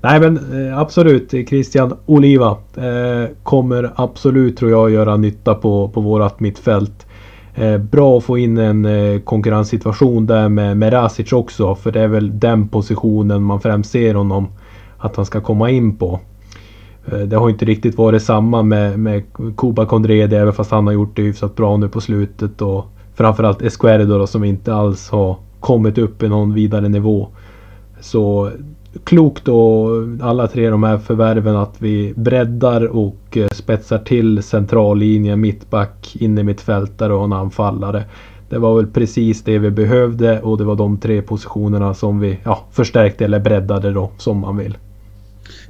[0.00, 6.00] nej men eh, absolut Christian Oliva eh, kommer absolut tror jag göra nytta på, på
[6.00, 7.06] vårat mittfält.
[7.54, 11.74] Eh, bra att få in en eh, konkurrenssituation där med, med Rasic också.
[11.74, 14.48] För det är väl den positionen man främst ser honom
[14.98, 16.20] att han ska komma in på.
[17.06, 19.22] Eh, det har inte riktigt varit samma med, med
[19.56, 22.62] Kuba Kondrede även fast han har gjort det hyfsat bra nu på slutet.
[22.62, 27.28] Och framförallt Esquerdo då, som inte alls har kommit upp i någon vidare nivå.
[28.00, 28.50] Så
[29.04, 29.88] klokt då
[30.22, 36.42] alla tre de här förvärven att vi breddar och eh, spetsar till centrallinjen, mittback, inne
[36.42, 38.04] mittfältare och en anfallare.
[38.48, 42.38] Det var väl precis det vi behövde och det var de tre positionerna som vi
[42.44, 44.76] ja, förstärkte eller breddade då som man vill.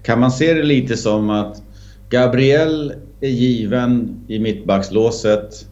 [0.03, 1.63] Kan man se det lite som att
[2.11, 5.67] Gabriel är given i mittbackslåset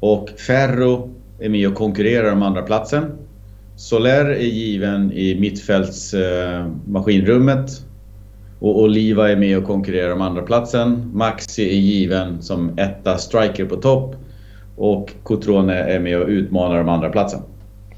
[0.00, 3.04] och Ferro är med och konkurrerar om andra platsen.
[3.78, 7.70] Soler är given i mittfältsmaskinrummet.
[7.70, 7.76] Eh,
[8.58, 11.10] och Oliva är med och konkurrerar om andra platsen.
[11.14, 14.14] Maxi är given som etta striker på topp.
[14.76, 17.40] Och Cotrone är med och utmanar om andra platsen.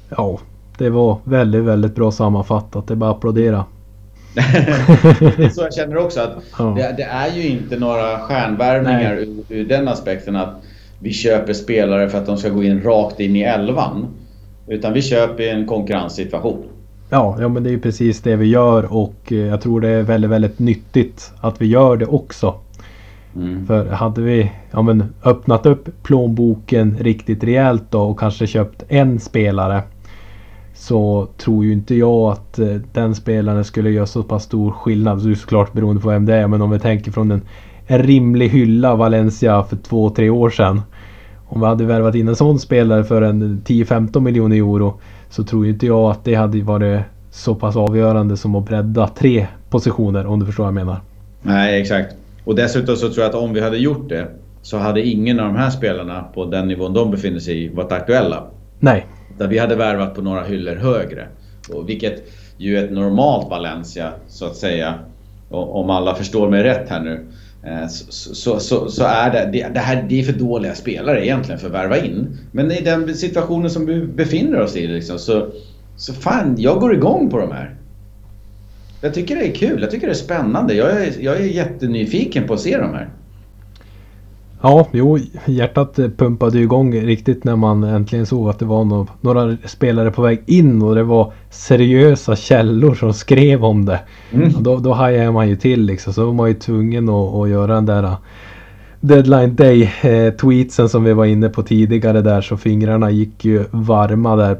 [0.09, 0.39] Ja,
[0.77, 2.87] det var väldigt, väldigt bra sammanfattat.
[2.87, 3.65] Det är bara att applådera.
[4.33, 4.41] det
[5.43, 6.19] är så jag känner också.
[6.19, 6.63] att ja.
[6.63, 10.55] det, det, är ju inte några stjärnvärvningar ur, ur, den aspekten att
[10.99, 14.07] vi köper spelare för att de ska gå in rakt in i elvan.
[14.71, 16.63] Utan vi köper en konkurrenssituation.
[17.09, 19.89] Ja, ja men det är ju precis det vi gör och eh, jag tror det
[19.89, 22.55] är väldigt, väldigt nyttigt att vi gör det också.
[23.35, 23.67] Mm.
[23.67, 29.19] För hade vi ja, men, öppnat upp plånboken riktigt rejält då och kanske köpt en
[29.19, 29.81] spelare
[30.73, 35.23] så tror ju inte jag att eh, den spelaren skulle göra så pass stor skillnad.
[35.23, 37.41] Det är såklart beroende på vem det är men om vi tänker från en,
[37.87, 40.81] en rimlig hylla Valencia för två, tre år sedan.
[41.53, 45.67] Om vi hade värvat in en sån spelare för en 10-15 miljoner euro så tror
[45.67, 50.39] inte jag att det hade varit så pass avgörande som att bredda tre positioner om
[50.39, 51.01] du förstår vad jag menar.
[51.41, 52.15] Nej, exakt.
[52.43, 54.27] Och dessutom så tror jag att om vi hade gjort det
[54.61, 57.91] så hade ingen av de här spelarna på den nivån de befinner sig i varit
[57.91, 58.43] aktuella.
[58.79, 59.05] Nej.
[59.37, 61.27] Där vi hade värvat på några hyllor högre.
[61.73, 62.23] Och vilket
[62.57, 64.93] ju är ett normalt Valencia så att säga.
[65.49, 67.25] Om alla förstår mig rätt här nu.
[67.63, 71.25] Eh, så, så, så, så, är det, det, det, här, det är för dåliga spelare
[71.25, 72.37] egentligen för att värva in.
[72.51, 75.47] Men i den situationen som vi befinner oss i liksom, så,
[75.95, 77.75] så fan, jag går igång på de här.
[79.01, 80.73] Jag tycker det är kul, jag tycker det är spännande.
[80.73, 83.09] Jag är, jag är jättenyfiken på att se de här.
[84.63, 90.11] Ja, jo, hjärtat pumpade igång riktigt när man äntligen såg att det var några spelare
[90.11, 93.99] på väg in och det var seriösa källor som skrev om det.
[94.31, 94.63] Mm.
[94.63, 96.13] Då, då hajade man ju till liksom.
[96.13, 98.15] Så var man ju tvungen att, att göra den där uh,
[98.99, 103.63] Deadline Day eh, tweetsen som vi var inne på tidigare där så fingrarna gick ju
[103.71, 104.57] varma där.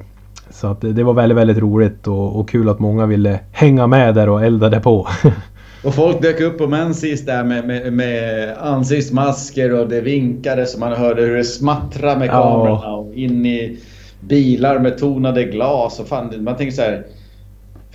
[0.50, 3.88] Så att det, det var väldigt, väldigt roligt och, och kul att många ville hänga
[3.88, 5.08] med där och eldade på.
[5.84, 10.80] Och folk dök upp på Mensis där med, med, med ansiktsmasker och det vinkade så
[10.80, 12.96] man hörde hur det smattrade med kamerorna ja.
[12.96, 13.80] och in i
[14.20, 17.06] bilar med tonade glas och fan, man tänker så här.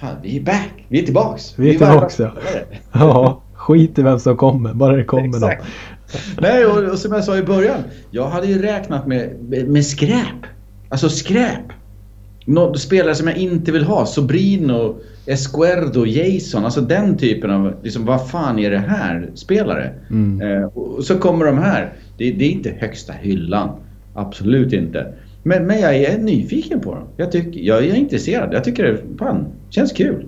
[0.00, 0.84] Fan, vi är back!
[0.88, 1.54] Vi är tillbaks!
[1.56, 2.32] Vi är, vi är tillbaks ja.
[2.92, 3.42] ja.
[3.54, 5.50] Skit i vem som kommer, bara det kommer någon.
[6.40, 7.80] Nej, och, och, som jag sa i början.
[8.10, 10.46] Jag hade ju räknat med, med, med skräp.
[10.88, 11.72] Alltså skräp.
[12.44, 14.06] Nå, spelare som jag inte vill ha.
[14.06, 16.64] Sobrino, Esquerdo, Jason.
[16.64, 19.92] Alltså den typen av, liksom, vad fan är det här spelare?
[20.10, 20.40] Mm.
[20.40, 21.92] Eh, och så kommer de här.
[22.18, 23.70] Det, det, är inte högsta hyllan.
[24.14, 25.12] Absolut inte.
[25.42, 27.04] Men, men jag är nyfiken på dem.
[27.16, 28.54] Jag, tycker, jag är intresserad.
[28.54, 30.26] Jag tycker det fan, känns kul.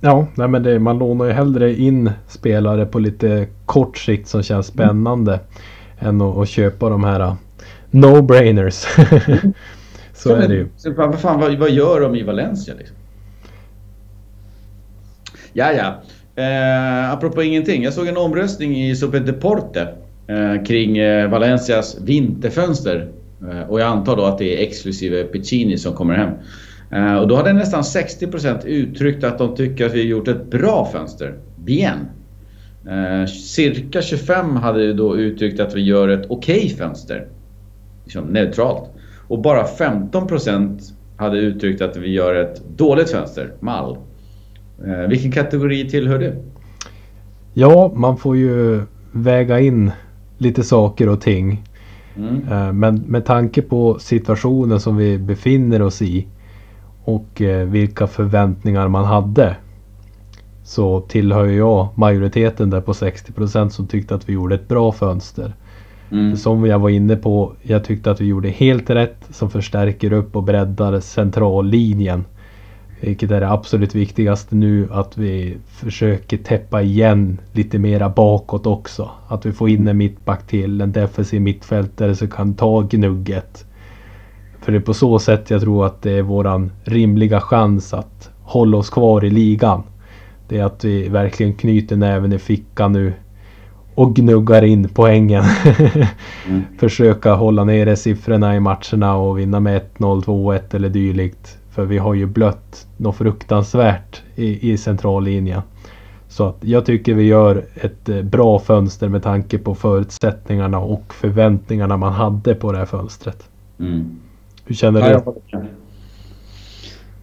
[0.00, 4.42] Ja, nej men det, man lånar ju hellre in spelare på lite kort sikt som
[4.42, 5.32] känns spännande.
[5.32, 6.20] Mm.
[6.20, 7.34] Än att, att, köpa de här uh,
[7.90, 8.86] no-brainers.
[10.12, 10.68] Så ja, är det ju.
[10.96, 12.96] Vad, fan, vad, vad, gör de i Valencia liksom?
[15.56, 16.02] Ja, ja.
[16.42, 17.82] Eh, apropå ingenting.
[17.82, 19.88] Jag såg en omröstning i Super Deporte
[20.26, 23.08] eh, kring eh, Valencias vinterfönster.
[23.50, 26.30] Eh, och jag antar då att det är exklusive Piccini som kommer hem.
[26.90, 30.50] Eh, och då hade nästan 60% uttryckt att de tycker att vi har gjort ett
[30.50, 31.34] bra fönster.
[31.56, 32.08] Bien.
[32.88, 37.26] Eh, cirka 25 hade då uttryckt att vi gör ett okej okay fönster.
[38.04, 38.90] Liksom neutralt.
[39.28, 40.78] Och bara 15%
[41.16, 43.96] hade uttryckt att vi gör ett dåligt fönster, mall.
[44.86, 46.34] Eh, vilken kategori tillhör du?
[47.54, 49.90] Ja, man får ju väga in
[50.38, 51.62] lite saker och ting.
[52.16, 52.48] Mm.
[52.52, 56.26] Eh, men med tanke på situationen som vi befinner oss i
[57.04, 59.56] och eh, vilka förväntningar man hade
[60.64, 65.54] så tillhör jag majoriteten där på 60% som tyckte att vi gjorde ett bra fönster.
[66.10, 66.36] Mm.
[66.36, 70.36] Som jag var inne på, jag tyckte att vi gjorde helt rätt som förstärker upp
[70.36, 72.24] och breddar centrallinjen.
[73.04, 79.10] Vilket är det absolut viktigaste nu att vi försöker täppa igen lite mera bakåt också.
[79.28, 83.64] Att vi får in en mittback till, en defensiv mittfältare som kan ta gnugget.
[84.60, 88.30] För det är på så sätt jag tror att det är våran rimliga chans att
[88.42, 89.82] hålla oss kvar i ligan.
[90.48, 93.12] Det är att vi verkligen knyter näven i fickan nu
[93.94, 95.44] och gnuggar in poängen.
[96.48, 96.62] mm.
[96.78, 101.58] Försöka hålla nere siffrorna i matcherna och vinna med 1-0, 2-1 eller dylikt.
[101.74, 105.62] För vi har ju blött något fruktansvärt i, i centrallinjen.
[106.28, 111.14] Så att jag tycker vi gör ett eh, bra fönster med tanke på förutsättningarna och
[111.14, 113.48] förväntningarna man hade på det här fönstret.
[113.80, 114.18] Mm.
[114.64, 115.06] Hur känner du?
[115.08, 115.68] jag, kan-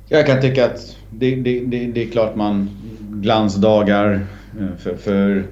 [0.10, 2.70] jag kan tycka att det, det, det, det är klart man
[3.12, 4.26] glansdagar
[4.60, 5.44] eh, för, för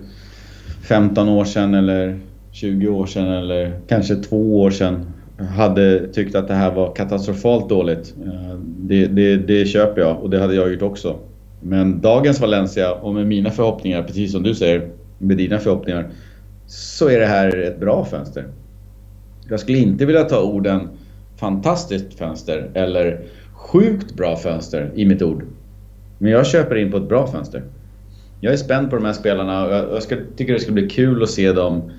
[0.81, 2.19] 15 år sedan eller
[2.51, 5.13] 20 år sedan eller kanske två år sedan
[5.45, 8.15] hade tyckt att det här var katastrofalt dåligt.
[8.25, 11.15] Eh, det, det, det köper jag och det hade jag gjort också.
[11.61, 16.09] Men dagens Valencia och med mina förhoppningar, precis som du säger, med dina förhoppningar,
[16.67, 18.47] så är det här ett bra fönster.
[19.49, 20.89] Jag skulle inte vilja ta orden
[21.37, 23.21] fantastiskt fönster eller
[23.53, 25.43] sjukt bra fönster i mitt ord.
[26.17, 27.63] Men jag köper in på ett bra fönster.
[28.41, 31.23] Jag är spänd på de här spelarna och jag ska, tycker det ska bli kul
[31.23, 31.91] att se dem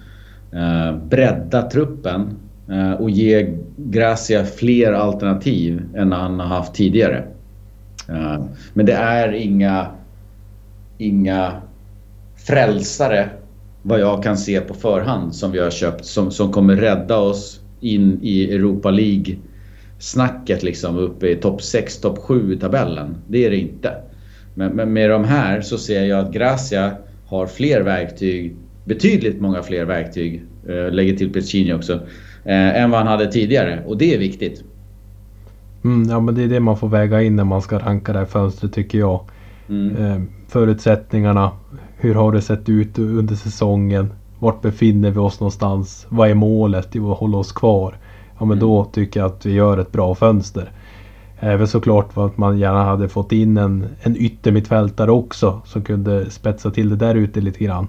[0.52, 2.36] eh, bredda truppen
[2.70, 7.24] Eh, och ge Gracia fler alternativ än han har haft tidigare.
[8.08, 9.86] Eh, men det är inga,
[10.98, 11.52] inga
[12.36, 13.28] frälsare
[13.82, 17.60] vad jag kan se på förhand som vi har köpt som, som kommer rädda oss
[17.80, 19.36] in i Europa League
[19.98, 23.16] snacket liksom uppe i topp 6, topp 7 i tabellen.
[23.28, 23.94] Det är det inte.
[24.54, 26.92] Men, men med de här så ser jag att Gracia
[27.26, 32.00] har fler verktyg, betydligt många fler verktyg, eh, lägger till Pescini också,
[32.44, 33.82] eh, än vad han hade tidigare.
[33.86, 34.64] Och det är viktigt.
[35.84, 38.18] Mm, ja men det är det man får väga in när man ska ranka det
[38.18, 39.20] här fönstret tycker jag.
[39.68, 39.96] Mm.
[39.96, 41.50] Eh, förutsättningarna.
[41.96, 44.12] Hur har det sett ut under säsongen?
[44.38, 46.06] Vart befinner vi oss någonstans?
[46.08, 47.94] Vad är målet att hålla oss kvar?
[48.38, 48.58] Ja men Mm.
[48.58, 50.70] då tycker jag att vi gör ett bra fönster.
[51.40, 56.30] Även såklart för att man gärna hade fått in en, en yttermittfältare också som kunde
[56.30, 57.88] spetsa till det där ute lite grann.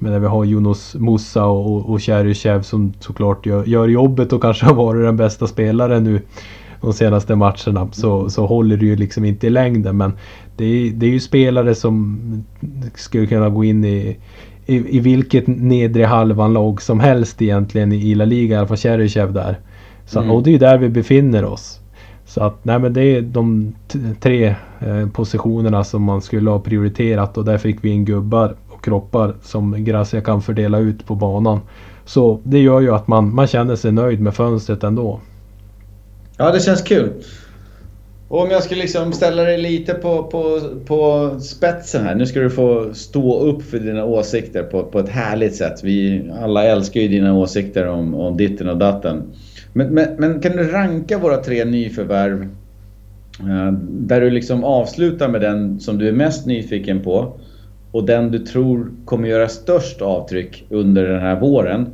[0.00, 4.42] Men när vi har Jonas Musa och, och Cheryshev som såklart gör, gör jobbet och
[4.42, 6.20] kanske har varit den bästa spelaren nu
[6.80, 9.96] de senaste matcherna så, så håller det ju liksom inte i längden.
[9.96, 10.12] Men
[10.56, 12.18] det är, det är ju spelare som
[12.94, 14.16] skulle kunna gå in i,
[14.66, 18.76] i, i vilket nedre halvan lag som helst egentligen i La Liga, i alla fall
[18.76, 19.58] Cheryshev där.
[20.06, 20.30] Så, Mm.
[20.30, 21.80] Och det är ju där vi befinner oss.
[22.24, 23.72] Så att nej men det är de
[24.20, 29.34] tre eh, positionerna som man skulle ha prioriterat och där fick vi in gubbar kroppar
[29.42, 31.60] som Gracia kan fördela ut på banan.
[32.04, 35.20] Så det gör ju att man, man känner sig nöjd med fönstret ändå.
[36.36, 37.12] Ja, det känns kul.
[38.28, 42.14] Och om jag skulle liksom ställa dig lite på, på, på spetsen här.
[42.14, 45.84] Nu ska du få stå upp för dina åsikter på, på ett härligt sätt.
[45.84, 49.22] Vi alla älskar ju dina åsikter om, om ditten och datten.
[49.72, 52.42] Men, men, men kan du ranka våra tre nyförvärv?
[53.40, 57.38] Eh, där du liksom avslutar med den som du är mest nyfiken på.
[57.92, 61.86] Och den du tror kommer göra störst avtryck under den här våren.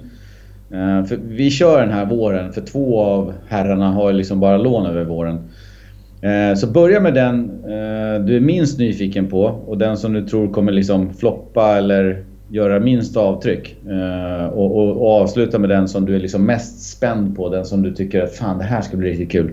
[0.71, 4.57] Eh, för vi kör den här våren, för två av herrarna har ju liksom bara
[4.57, 5.39] lån över våren.
[6.21, 10.27] Eh, så börja med den eh, du är minst nyfiken på och den som du
[10.27, 13.77] tror kommer liksom floppa eller göra minst avtryck.
[14.53, 17.83] Och, och, och avsluta med den som du är liksom mest spänd på, den som
[17.83, 19.51] du tycker att fan det här ska bli riktigt kul.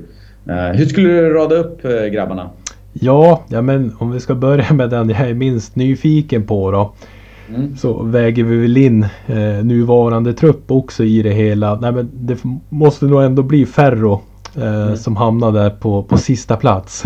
[0.74, 2.50] Hur skulle du rada upp grabbarna?
[2.94, 6.94] Ja, ja men om vi ska börja med den jag är minst nyfiken på då.
[7.50, 7.78] Mm.
[7.78, 11.76] Så väger vi väl in eh, nuvarande trupp också i det hela.
[11.76, 12.38] Nej men det
[12.70, 14.22] måste nog ändå bli Ferro
[14.56, 14.98] eh, Mm.
[14.98, 17.04] som hamnar där på, på sista plats.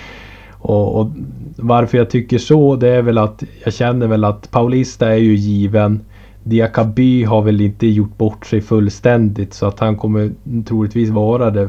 [0.58, 1.10] och, och
[1.56, 5.34] varför jag tycker så det är väl att jag känner väl att Paulista är ju
[5.34, 6.00] given.
[6.44, 10.30] Diakaby har väl inte gjort bort sig fullständigt så att han kommer
[10.66, 11.68] troligtvis vara det,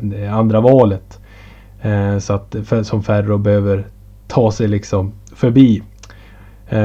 [0.00, 1.18] det andra valet.
[1.82, 3.86] Eh, så att för, som Ferro behöver
[4.28, 5.82] ta sig liksom förbi.
[6.68, 6.80] Eh,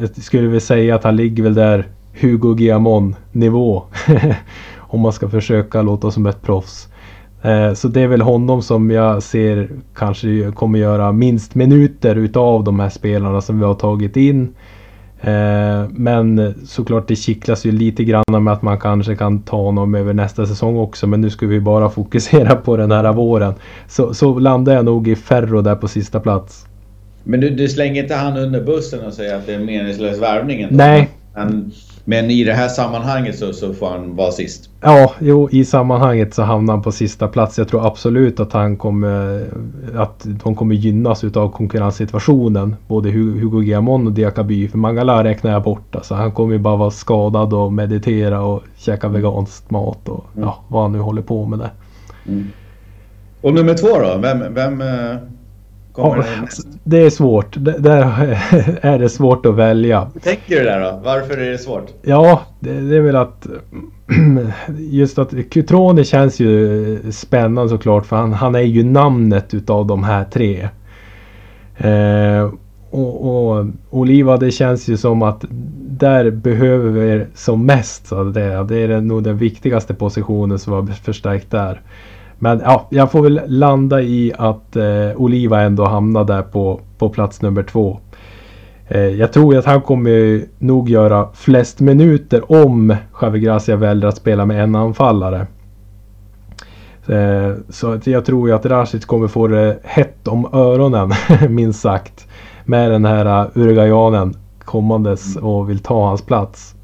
[0.00, 1.88] jag skulle väl säga att han ligger väl där
[2.20, 3.82] Hugo Guillamon nivå.
[4.78, 6.88] Om man ska försöka låta som ett proffs.
[7.42, 12.64] Eh, så det är väl honom som jag ser kanske kommer göra minst minuter utav
[12.64, 14.54] de här spelarna som vi har tagit in.
[15.26, 19.94] Eh, men såklart det kittlas ju lite grann med att man kanske kan ta honom
[19.94, 21.06] över nästa säsong också.
[21.06, 23.54] Men nu ska vi bara fokusera på den här våren.
[23.88, 26.66] Så, så landar jag nog i Ferro där på sista plats.
[27.24, 30.18] Men du, du slänger inte han under bussen och säger att det är en meningslös
[30.18, 30.66] värvning?
[30.70, 31.10] Nej.
[31.34, 31.72] Men,
[32.04, 34.70] men i det här sammanhanget så, så får han vara sist.
[34.80, 37.58] Ja, jo i sammanhanget så hamnar han på sista plats.
[37.58, 39.46] Jag tror absolut att han kommer
[39.96, 42.76] att de kommer gynnas utav konkurrenssituationen.
[42.88, 44.68] Både Hu- Hugo Guillamon och Diakaby.
[44.68, 45.96] För Mangala räknar jag bort.
[45.96, 50.44] Alltså, han kommer ju bara vara skadad och meditera och käka vegansk mat och Mm.
[50.48, 51.70] ja, vad han nu håller på med det.
[53.40, 54.18] Och nummer två då?
[54.22, 55.16] Vem, vem eh,
[55.94, 56.66] kommer Ja, näst?
[56.84, 57.56] det är svårt.
[57.58, 58.04] D- där
[58.82, 60.10] är det svårt att välja.
[60.14, 61.00] Hur tänker du där då?
[61.04, 61.86] Varför är det svårt?
[62.02, 63.46] Ja, det, det är väl att
[64.78, 70.04] just att Cutrone känns ju spännande såklart för han, han är ju namnet utav de
[70.04, 70.68] här tre.
[71.76, 72.50] Eh,
[72.90, 75.44] och, och, Oliva det känns ju som att
[75.88, 78.06] där behöver vi som mest.
[78.06, 81.80] Så det, det är nog den viktigaste positionen som var förstärkt där.
[82.38, 87.08] Men ja, jag får väl landa i att eh, Oliva ändå hamnar där på, på
[87.08, 87.98] plats nummer två.
[88.88, 94.16] Eh, jag tror att han kommer nog göra flest minuter om Javi Gracia väljer att
[94.16, 95.46] spela med en anfallare.
[97.06, 101.12] Eh, så jag tror ju att Rasic kommer få det hett om öronen
[101.48, 102.26] minst sagt.
[102.64, 106.74] Med den här eh, Uruguayanen kommandes och vill ta hans plats.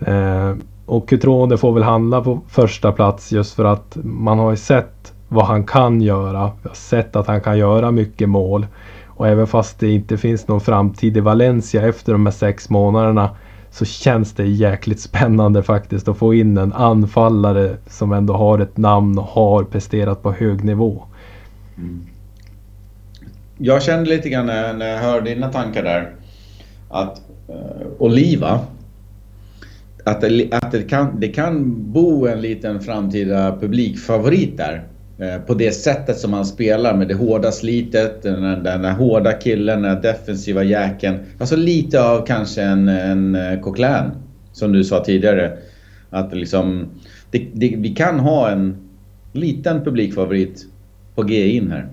[0.00, 0.52] Eh,
[0.92, 5.12] och Cutrone får väl handla på första plats just för att man har ju sett
[5.28, 6.52] vad han kan göra.
[6.62, 8.66] Vi har sett att han kan göra mycket mål.
[9.06, 13.30] Och även fast det inte finns någon framtid i Valencia efter de här sex månaderna
[13.70, 18.76] så känns det jäkligt spännande faktiskt att få in en anfallare som ändå har ett
[18.76, 21.04] namn och har presterat på hög nivå.
[21.76, 22.06] Mm.
[23.58, 26.14] Jag kände lite grann när jag hörde dina tankar där
[26.88, 28.60] att uh, Oliva
[30.04, 34.84] att, det, att det, kan, det kan bo en liten framtida publikfavorit där.
[35.18, 39.32] Eh, på det sättet som han spelar med det hårda slitet, den, den, den hårda
[39.32, 41.18] killen, den defensiva jäkeln.
[41.38, 44.10] Alltså lite av kanske en, en eh, Coquelin,
[44.52, 45.58] som du sa tidigare.
[46.10, 46.86] Att liksom,
[47.30, 48.76] det, det, vi kan ha en
[49.32, 50.66] liten publikfavorit
[51.14, 51.88] på G in här.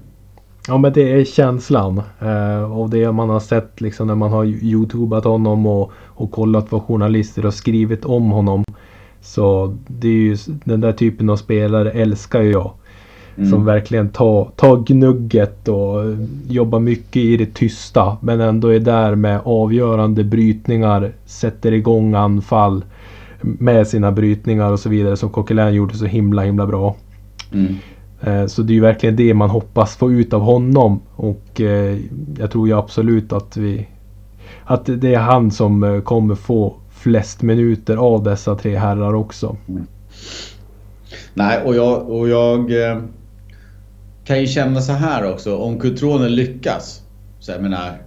[0.70, 2.02] Ja men det är känslan.
[2.20, 6.72] Eh, och det man har sett liksom när man har youtubat honom och, och kollat
[6.72, 8.64] vad journalister har skrivit om honom.
[9.22, 12.72] Så det är ju den där typen av spelare älskar ju jag.
[13.38, 13.50] Mm.
[13.50, 16.16] Som verkligen tar, tar gnugget och
[16.48, 18.18] jobbar mycket i det tysta.
[18.22, 21.12] Men ändå är där med avgörande brytningar.
[21.26, 22.86] Sätter igång anfall
[23.42, 25.18] med sina brytningar och så vidare.
[25.18, 26.96] Som Coquelin gjorde så himla himla bra.
[27.54, 27.76] Mm.
[28.22, 31.00] Eh, så det är ju verkligen det man hoppas få ut av honom.
[31.16, 31.98] Och eh,
[32.38, 33.88] jag tror ju absolut att vi...
[34.64, 39.58] Att det är han som eh, kommer få flest minuter av dessa tre herrar också.
[39.68, 39.88] Mm.
[41.34, 42.72] Nej, och jag, och jag
[44.26, 45.58] kan ju känna så här också.
[45.58, 47.02] Om Cutrone lyckas.
[47.40, 47.98] Så jag menar,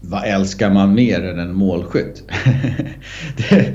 [0.00, 2.22] vad älskar man mer än en målskytt?
[3.36, 3.74] det,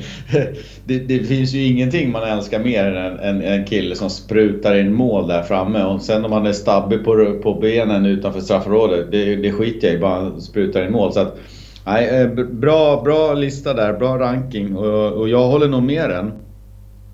[0.86, 4.76] det, det, finns ju ingenting man älskar mer än en, en, en, kille som sprutar
[4.76, 5.84] in mål där framme.
[5.84, 9.96] Och sen om han är stabbig på, på benen utanför straffområdet, det, det skiter jag
[9.96, 10.00] i.
[10.00, 11.14] Bara sprutar in mål.
[11.14, 11.38] Så att,
[11.86, 14.76] nej, eh, bra, bra lista där, bra ranking.
[14.76, 16.32] Och, och jag håller nog med den.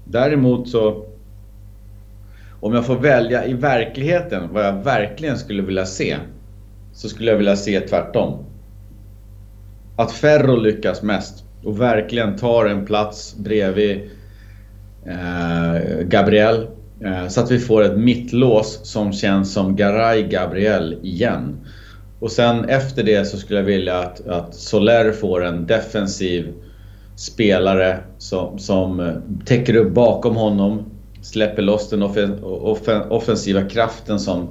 [0.05, 1.05] Däremot så
[2.59, 6.17] om jag får välja i verkligheten vad jag verkligen skulle vilja se.
[6.93, 8.45] Så skulle jag vilja se tvärtom.
[9.99, 14.01] Att Ferro lyckas mest och verkligen tar en plats bredvid
[15.05, 16.67] eh, Gabriel.
[17.05, 21.57] Eh, så att vi får ett mittlås som känns som Garay Gabriel igen.
[22.19, 26.53] Och sen efter det så skulle jag vilja att, att Soler får en defensiv
[27.15, 29.13] spelare som, som eh,
[29.45, 30.83] täcker upp bakom honom
[31.21, 34.47] släpper loss den offen, offen, offensiva kraften som,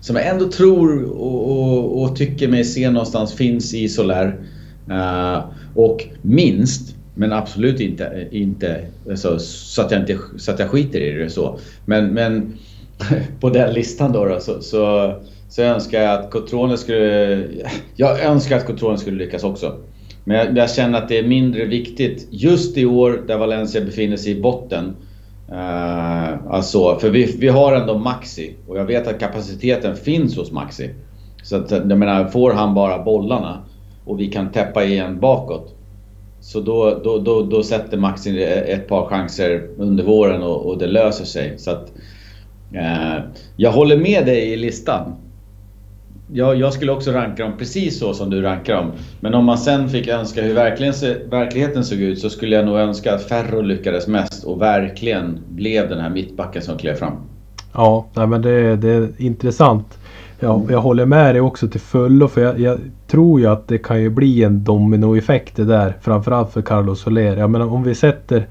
[0.00, 4.40] som jag ändå tror och, och, och, tycker mig se någonstans finns i Soler.
[4.90, 10.70] Eh, och minst, men absolut inte, inte så, så, att jag inte så att jag
[10.70, 11.58] skiter i det så.
[11.84, 12.52] Men, men
[13.40, 15.14] på den listan då, då så, så,
[15.48, 17.44] så önskar jag att Cotrone skulle...
[17.96, 19.76] Jag önskar att Cotrone skulle lyckas också.
[20.24, 24.16] Men jag, jag, känner att det är mindre viktigt just i år där Valencia befinner
[24.16, 24.96] sig i botten.
[25.52, 30.52] Uh, alltså, för vi, vi har ändå Maxi och jag vet att kapaciteten finns hos
[30.52, 30.90] Maxi.
[31.42, 33.64] Så att, jag menar, får han bara bollarna
[34.08, 35.74] och vi kan täppa igen bakåt.
[36.40, 40.86] Så då, då, då, då sätter Maxi ett par chanser under våren och, och det
[40.86, 41.58] löser sig.
[41.58, 41.92] Så att,
[42.74, 43.24] eh,
[43.56, 45.16] jag håller med dig i listan
[46.32, 48.92] jag, jag skulle också ranka dem precis så som du rankar dem.
[49.20, 50.54] Men om man sen fick önska hur
[51.30, 55.88] verkligheten såg ut så skulle jag nog önska att Ferro lyckades mest och verkligen blev
[55.88, 57.12] den här mittbacken som klev fram.
[57.72, 59.97] Ja, nej, men det, det är intressant.
[60.40, 63.78] Jag, jag håller med dig också till fullo för jag, jag, tror ju att det
[63.78, 65.96] kan ju bli en dominoeffekt det där.
[66.00, 67.36] Framförallt för Carlos Soler.
[67.36, 68.46] Jag menar om vi sätter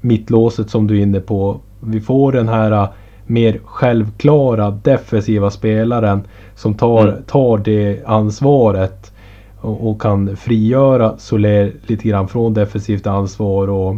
[0.00, 1.60] mittlåset som du är inne på.
[1.80, 2.88] Vi får den här
[3.26, 6.22] mer självklara defensiva spelaren
[6.54, 7.22] som tar, mm.
[7.26, 9.12] tar det ansvaret
[9.60, 13.68] och, och, kan frigöra Soler lite grann från defensivt ansvar.
[13.68, 13.96] Och,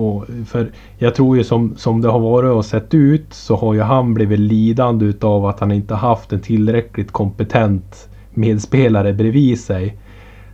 [0.00, 3.74] och, för jag tror ju som, som det har varit och sett ut så har
[3.74, 9.96] ju han blivit lidande utav att han inte haft en tillräckligt kompetent medspelare bredvid sig.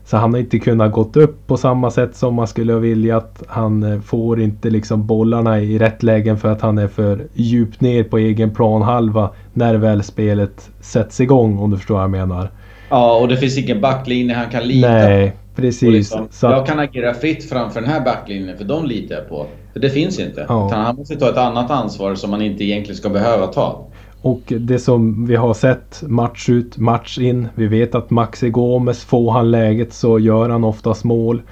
[0.05, 3.43] Så han har inte kunnat gått upp på samma sätt som man skulle vilja att
[3.49, 7.81] han eh, får inte liksom bollarna i rätt lägen för att han är för djupt
[7.81, 12.51] ner på egen planhalva när väl spelet sätts igång om du förstår vad jag menar.
[12.89, 15.93] Ja, och det finns ingen backlinje han kan lita Nej, precis.
[15.93, 19.47] Liksom, så jag kan agera fritt framför den här backlinjen för de litar jag på.
[19.73, 20.47] För det finns inte.
[20.49, 20.71] Ja.
[20.73, 23.87] Han måste ta ett annat ansvar som man inte egentligen ska behöva ta.
[24.23, 27.49] Och det som vi har sett match ut, match in.
[27.55, 31.43] Vi vet att Maxi Gomes, får han läget så gör han oftast mål.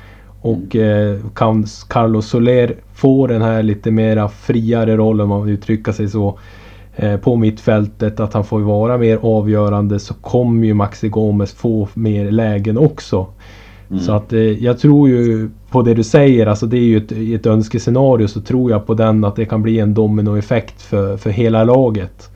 [0.40, 1.14] Och mm.
[1.14, 5.92] eh, kan Carlos Soler få den här lite mera friare rollen om man vill uttrycka
[5.92, 6.38] sig så.
[6.96, 11.88] Eh, på mittfältet att han får vara mer avgörande så kommer ju Maxi Gomes få
[11.94, 13.26] mer lägen också.
[13.91, 14.03] Mm.
[14.03, 17.12] Så att eh, jag tror ju på det du säger, alltså det är ju ett,
[17.12, 21.30] ett önskescenario så tror jag på den att det kan bli en dominoeffekt för, för
[21.30, 22.30] hela laget.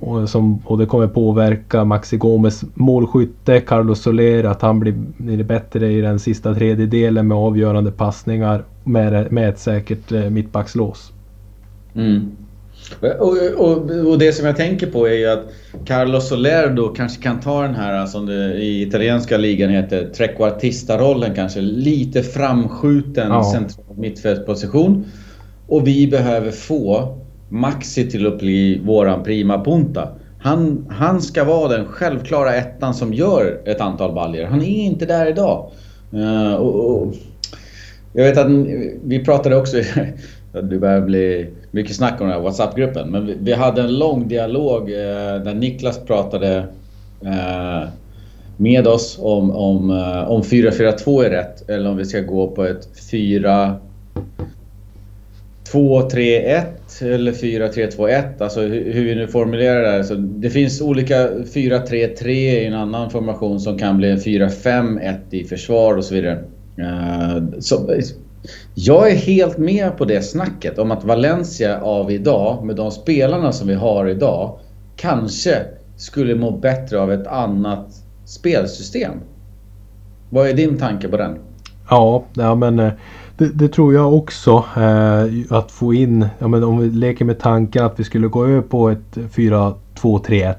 [0.00, 5.44] Och, som, och det kommer påverka Maxi Gomes målskytte, Carlos Soler, att han blir, blir
[5.44, 11.12] bättre i den sista tredjedelen med avgörande passningar med, med ett säkert eh, mittbackslås.
[11.94, 12.30] Mm.
[13.18, 15.44] Och, och, och, det som jag tänker på är ju att
[15.84, 21.34] Carlos Soler då kanske kan ta den här som det i italienska ligan heter trequartista-rollen
[21.34, 21.60] kanske.
[21.60, 23.52] Lite framskjuten ja.
[23.52, 25.04] central mittfältsposition.
[25.66, 27.18] Och vi behöver få
[27.48, 30.08] Maxi till att bli våran prima punta.
[30.40, 34.46] Han, han ska vara den självklara ettan som gör ett antal baljer.
[34.46, 35.70] Han är inte där idag.
[36.14, 37.14] Uh, och, och,
[38.12, 38.50] jag vet att
[39.04, 39.76] vi pratade också,
[40.52, 43.10] det börjar bli mycket snack om den här WhatsApp-gruppen.
[43.10, 46.56] Men vi, vi, hade en lång dialog eh, där Niklas pratade
[47.24, 47.88] eh,
[48.56, 52.64] med oss om, om, eh, om 4-4-2 är rätt eller om vi ska gå på
[52.64, 53.76] ett 4
[55.72, 56.64] 2-3-1
[57.00, 60.04] eller 4-3-2-1, alltså hur, vi nu formulerar det.
[60.04, 65.96] Så det finns olika 4-3-3 i en annan formation som kan bli 4-5-1 i försvar
[65.96, 66.38] och så vidare.
[66.78, 67.90] Uh, så,
[68.74, 73.52] jag är helt med på det snacket om att Valencia av idag, med de spelarna
[73.52, 74.58] som vi har idag,
[74.96, 75.62] kanske
[75.96, 79.12] skulle må bättre av ett annat spelsystem.
[80.30, 81.38] Vad är din tanke på den?
[81.90, 82.92] Ja, ja men eh,
[83.38, 84.64] det, det, tror jag också.
[84.76, 88.46] Eh, att få in, ja, men om vi leker med tanken att vi skulle gå
[88.46, 90.54] över på ett 4-2-3-1.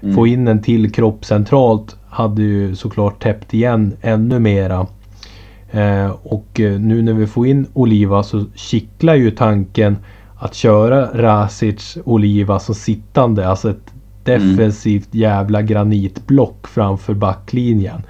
[0.00, 0.14] Mm.
[0.14, 4.86] Få in en till kropp centralt hade ju såklart täppt igen ännu mera.
[5.70, 9.96] Eh, och eh, nu när vi får in Oliva så kittlar ju tanken
[10.38, 13.48] att köra Rasic Oliva som sittande.
[13.48, 13.92] Alltså ett
[14.24, 18.02] defensivt jävla granitblock framför backlinjen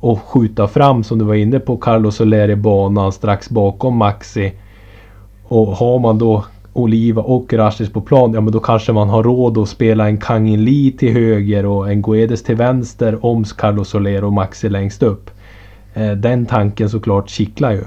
[0.00, 4.52] och skjuta fram som du var inne på Carlos Soler i banan strax bakom Maxi.
[5.44, 9.22] Och har man då Oliva och Rasic på plan, ja men då kanske man har
[9.22, 13.88] råd att spela en Kangin Lee till höger och en Guedes till vänster om Carlos
[13.88, 15.30] Soler och Maxi längst upp.
[15.94, 17.84] Eh, den tanken såklart kittlar ju.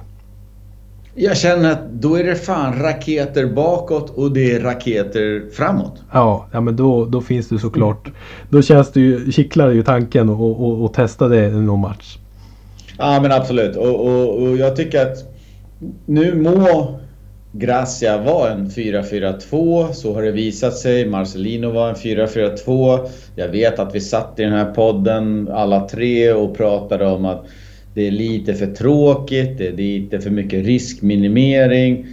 [1.15, 6.01] Jag känner att då är det fan raketer bakåt och det är raketer framåt.
[6.11, 8.11] Ja, ja men då, då finns det såklart.
[8.49, 12.17] Då känns det ju, kittlar ju tanken och, och, och testa det i någon match.
[12.97, 13.75] Ja men absolut.
[13.75, 15.17] Och, och, och jag tycker att
[16.05, 16.99] nu må
[17.51, 19.91] Gracia vara en 4-4-2.
[19.91, 21.05] Så har det visat sig.
[21.05, 23.09] Marcelino var en 4-4-2.
[23.35, 27.45] Jag vet att vi satt i den här podden alla tre och pratade om att
[27.97, 32.05] det är lite för tråkigt, det är lite för mycket riskminimering.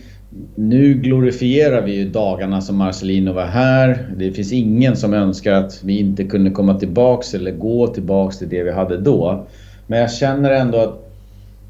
[0.54, 4.08] Nu glorifierar vi ju dagarna som Marcelino var här.
[4.16, 8.48] Det finns ingen som önskar att vi inte kunde komma tillbaks eller gå tillbaks till
[8.48, 9.46] det vi hade då.
[9.86, 11.10] Men jag känner ändå att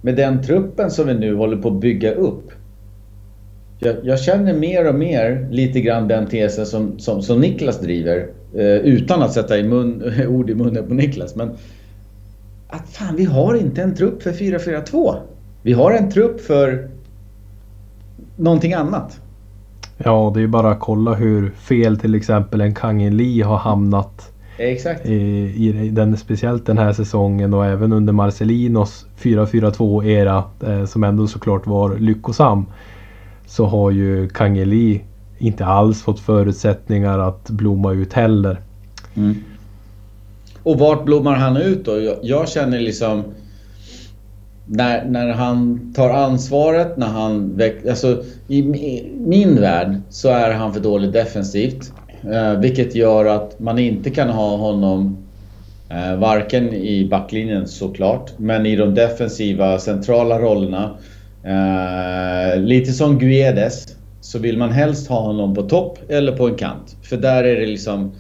[0.03, 2.51] med den truppen som vi nu håller på att bygga upp.
[3.79, 8.27] Jag, jag känner mer och mer lite grann den tesen som, som, som Niklas driver.
[8.57, 11.37] Eh, utan att sätta i mun, ord i munnen på Niklas.
[11.37, 11.51] Men
[12.75, 15.17] att fan, vi har inte en trupp för 4-4-2.
[15.63, 16.89] Vi har en trupp för
[18.37, 19.21] någonting annat.
[19.99, 24.33] Ja, det är bara att kolla hur fel till exempel en Lee har hamnat.
[24.59, 25.07] Exakt.
[25.07, 25.15] I,
[25.69, 31.27] i den, speciellt den här säsongen och även under Marcelinos 4-4-2 era eh, som ändå
[31.27, 32.67] såklart var lyckosam.
[33.47, 35.01] Så har ju Kangin Lee
[35.39, 38.61] inte alls fått förutsättningar att blomma ut heller.
[39.15, 39.35] Mm.
[40.65, 42.01] Och vart blommar han ut då?
[42.01, 43.25] Jag, jag känner liksom...
[44.67, 47.61] När, när han tar ansvaret, när han...
[47.89, 51.93] Alltså, i, i min värld så är han för dålig defensivt.
[52.33, 55.17] Eh, vilket gör att man inte kan ha honom
[55.89, 60.97] eh, varken i backlinjen såklart, men i de defensiva centrala rollerna.
[61.45, 66.55] Eh, lite som Guedes så vill man helst ha honom på topp eller på en
[66.55, 66.97] kant.
[67.03, 68.13] För där är det liksom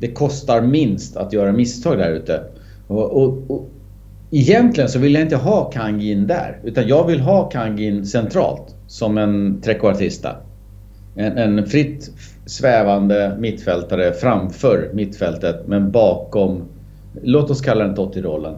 [0.00, 2.40] det kostar minst att göra misstag där ute.
[2.86, 3.68] Och, och, och,
[4.30, 6.58] egentligen så vill jag inte ha Kangin där.
[6.64, 8.74] Utan jag vill ha Kangin centralt.
[8.86, 10.36] Som en trekvartista.
[11.14, 12.10] En, en fritt
[12.46, 16.62] svävande mittfältare framför mittfältet men bakom,
[17.22, 18.54] låt oss kalla den Totti-rollen.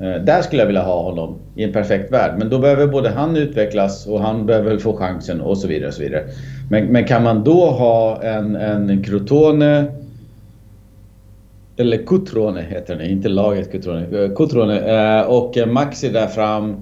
[0.00, 2.34] Eh, där skulle jag vilja ha honom i en perfekt värld.
[2.38, 5.88] Men då behöver både han utvecklas och han behöver få chansen och så vidare.
[5.88, 6.24] Och så vidare.
[6.70, 10.01] Men, men kan man då ha en, en Crotone
[11.76, 14.28] eller Cutrone heter den, inte laget Cutrone.
[14.36, 16.76] Cutrone eh, eh, och eh, Maxi där fram.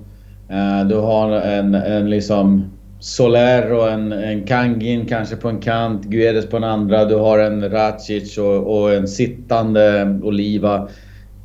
[0.89, 2.65] Du har en, en liksom
[3.01, 7.05] Soler och en, en Kangin kanske på en kant, Guedes på en andra.
[7.05, 10.89] Du har en Racic och, och en sittande Oliva.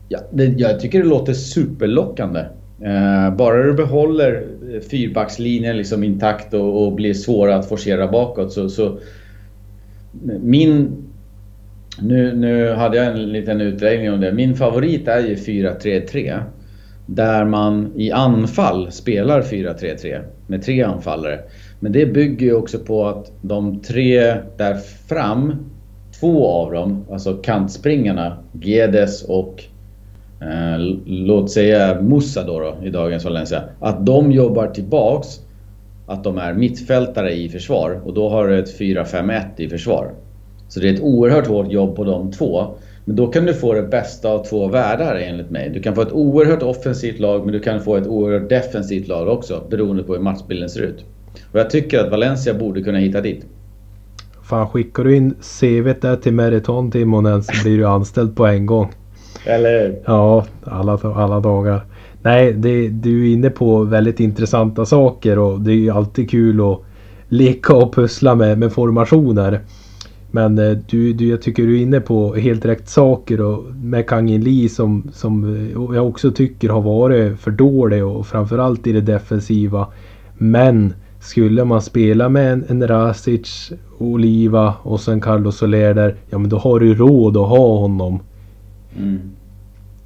[0.10, 2.40] Ja, det, jag tycker det låter superlockande.
[2.82, 4.48] Eh, bara du behåller
[4.92, 9.00] fyrbackslinjen liksom intakt och, och blir svåra att forcera bakåt så, så
[10.42, 11.05] min...
[12.02, 14.32] Nu, nu hade jag en liten utläggning om det.
[14.32, 16.40] Min favorit är ju 4-3-3.
[17.06, 21.40] Där man i anfall spelar 4-3-3 med tre anfallare.
[21.80, 24.76] Men det bygger ju också på att de tre där
[25.08, 25.56] fram,
[26.20, 29.64] två av dem, alltså kantspringarna, Gedes och
[30.42, 33.64] eh, låt säga Musa då, då i dagens Valencia.
[33.80, 35.28] Att de jobbar tillbaks,
[36.08, 40.12] att de är mittfältare i försvar och då har du ett 4-5-1 i försvar.
[40.68, 42.66] Så det är ett oerhört hårt jobb på de två.
[43.06, 45.70] Men då kan du få det bästa av två världar enligt mig.
[45.70, 49.28] Du kan få ett oerhört offensivt lag men du kan få ett oerhört defensivt lag
[49.28, 51.06] också beroende på hur matchbilden ser ut.
[51.52, 53.46] Och jag tycker att Valencia borde kunna hitta dit.
[54.44, 58.66] Fan skickar du in CVt där till Meriton Timonen så blir du anställd på en
[58.66, 58.92] gång.
[59.46, 60.00] Eller hur?
[60.06, 61.86] Ja, alla, alla dagar.
[62.22, 66.72] Nej, det, du är inne på väldigt intressanta saker och det är ju alltid kul
[66.72, 66.80] att
[67.30, 69.60] leka och pussla med, med formationer.
[70.36, 74.08] Men eh, du, du, jag tycker du är inne på helt rätt saker och med
[74.08, 78.92] Kangin Lee som, som eh, jag också tycker har varit för dålig och framförallt i
[78.92, 79.88] det defensiva.
[80.38, 86.16] Men skulle man spela med en, en Rasic, Oliva och sen Carlos Soler där.
[86.30, 88.20] Ja men då har du råd att ha honom.
[88.98, 89.20] Mm.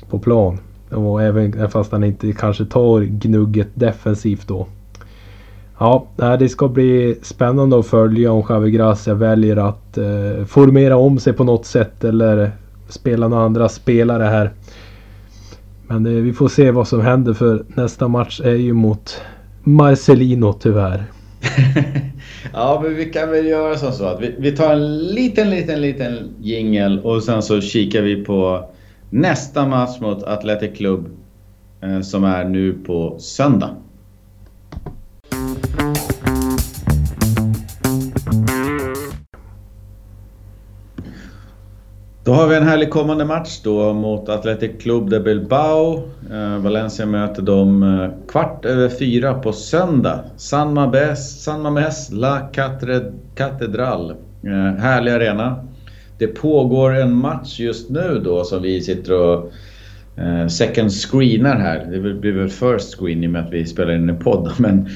[0.09, 0.57] På plan.
[0.89, 4.67] Och även fast han inte kanske tar gnugget defensivt då.
[5.79, 6.07] Ja,
[6.39, 11.33] det ska bli spännande att följa om Javi Gracia väljer att eh, formera om sig
[11.33, 12.51] på något sätt eller
[12.89, 14.51] spela några andra spelare här.
[15.87, 19.21] Men eh, vi får se vad som händer för nästa match är ju mot
[19.63, 21.03] Marcelino tyvärr.
[22.53, 25.81] ja, men vi kan väl göra som så att vi, vi tar en liten, liten,
[25.81, 28.69] liten jingel och sen så kikar vi på
[29.09, 31.05] nästa match mot Athletic Club
[31.81, 33.69] eh, som är nu på söndag.
[42.39, 46.03] Har vi en härlig kommande match då mot Athletic Club de Bilbao.
[46.31, 50.23] Eh, Valencia möter dem eh, kvart över fyra på söndag.
[50.37, 52.39] San Mames San Mames La
[53.35, 54.11] Catedral.
[54.11, 55.65] Eh, härlig arena.
[56.17, 59.51] Det pågår en match just nu då som vi sitter och
[60.49, 61.87] second screenar här.
[61.91, 64.51] Det blir väl first screen i och med att vi spelar in en podd.
[64.57, 64.89] Men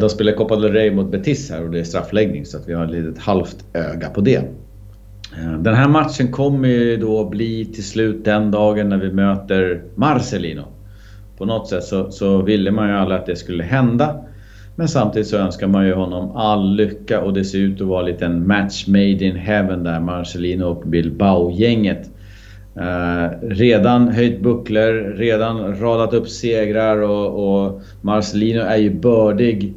[0.00, 2.72] de spelar Copa del Rey mot Betis här och det är straffläggning så att vi
[2.72, 4.42] har ett litet halvt öga på det.
[5.38, 9.82] Eh, den här matchen kommer ju då bli till slut den dagen när vi möter
[9.94, 10.64] Marcelino.
[11.38, 14.24] På något sätt så, så ville man ju alla att det skulle hända.
[14.76, 18.02] Men samtidigt så önskar man ju honom all lycka och det ser ut att vara
[18.02, 22.10] lite en match made in heaven där, Marcelino och Bilbao-gänget.
[22.76, 29.74] Eh, redan höjt bucklor, redan radat upp segrar och, och Marcelino är ju bördig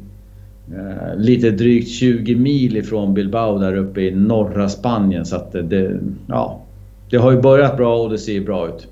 [1.16, 5.24] lite drygt 20 mil ifrån Bilbao där uppe i norra Spanien.
[5.24, 6.60] Så att det, ja,
[7.10, 8.88] det har ju börjat bra och det ser bra ut.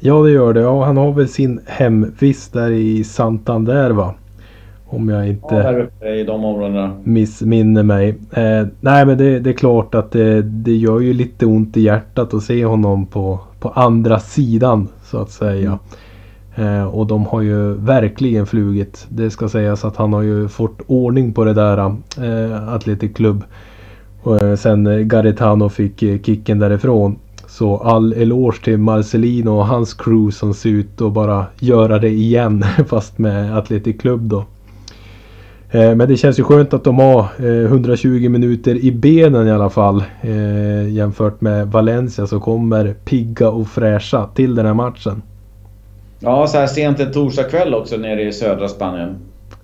[0.00, 0.60] Ja det gör det.
[0.60, 4.14] Ja, han har väl sin hemvist där i Santander va?
[4.88, 6.96] Om jag inte ja, där uppe i de områdena.
[7.04, 8.08] missminner mig.
[8.32, 11.80] Eh, nej men det, det, är klart att det, det gör ju lite ont i
[11.80, 15.66] hjärtat att se honom på, på andra sidan så att säga.
[15.66, 15.78] Mm.
[16.56, 19.06] Eh, och de har ju verkligen flugit.
[19.08, 23.44] Det ska sägas att han har ju fått ordning på det där eh, Atletic Club.
[24.26, 27.16] Eh, sen Garetano fick eh, kicken därifrån.
[27.48, 32.08] Så all eloge till Marcelino och hans crew som ser ut att bara göra det
[32.08, 34.44] igen fast med Atletic Club då.
[35.70, 39.50] Eh, men det känns ju skönt att de har eh, 120 minuter i benen i
[39.50, 40.04] alla fall.
[40.20, 45.22] Eh, jämfört med Valencia så kommer pigga och fräscha till den här matchen.
[46.20, 49.16] Ja, så här sent en torsdagkväll också nere i södra Spanien.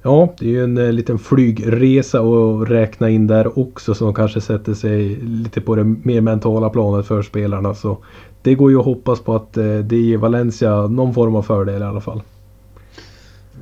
[0.02, 4.40] Ja, det är ju en eh, liten flygresa att räkna in där också som kanske
[4.40, 7.74] sätter sig lite på det mer mentala planet för spelarna.
[7.74, 7.98] Så
[8.42, 11.82] det går ju att hoppas på att eh, det ger Valencia någon form av fördel
[11.82, 12.22] i alla fall.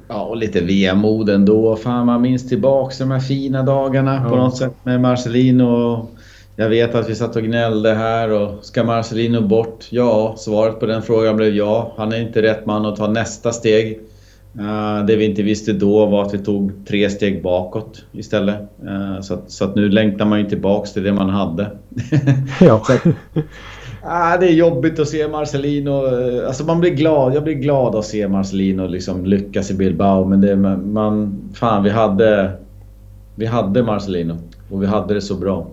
[0.08, 1.76] Ja, och lite vemod ändå.
[1.76, 4.30] Fan, man minns tillbaks de här fina dagarna ja.
[4.30, 6.06] på något sätt med Marcelino.
[6.60, 9.86] Jag vet att vi satt och gnällde här och ska Marcelino bort?
[9.90, 11.92] Ja, svaret på den frågan blev ja.
[11.96, 14.00] Han är inte rätt man att ta nästa steg.
[14.58, 18.56] Uh, det vi inte visste då var att vi tog tre steg bakåt istället.
[18.84, 21.70] Uh, så, att, så att nu längtar man ju tillbaks till det man hade.
[22.60, 22.82] ja.
[22.86, 26.06] så att, uh, det är jobbigt att se Marcelino.
[26.06, 27.34] Eh, alltså man blir glad.
[27.34, 30.24] Jag blir glad att se Marcelino liksom lyckas i Bilbao.
[30.24, 31.40] Men det, man...
[31.54, 32.52] Fan, vi hade...
[33.34, 34.38] Vi hade Marcelino.
[34.70, 35.66] Och vi hade det så bra.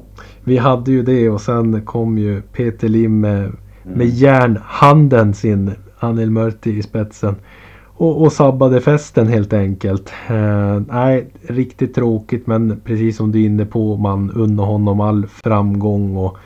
[0.47, 3.53] Vi hade ju det och sen kom ju Peter Lim med, mm.
[3.83, 7.35] med järnhanden sin Anil Mörti i spetsen
[7.85, 10.13] och, och sabbade festen helt enkelt.
[10.29, 15.27] Eh, nej, riktigt tråkigt men precis som du är inne på, man unnar honom all
[15.27, 16.37] framgång och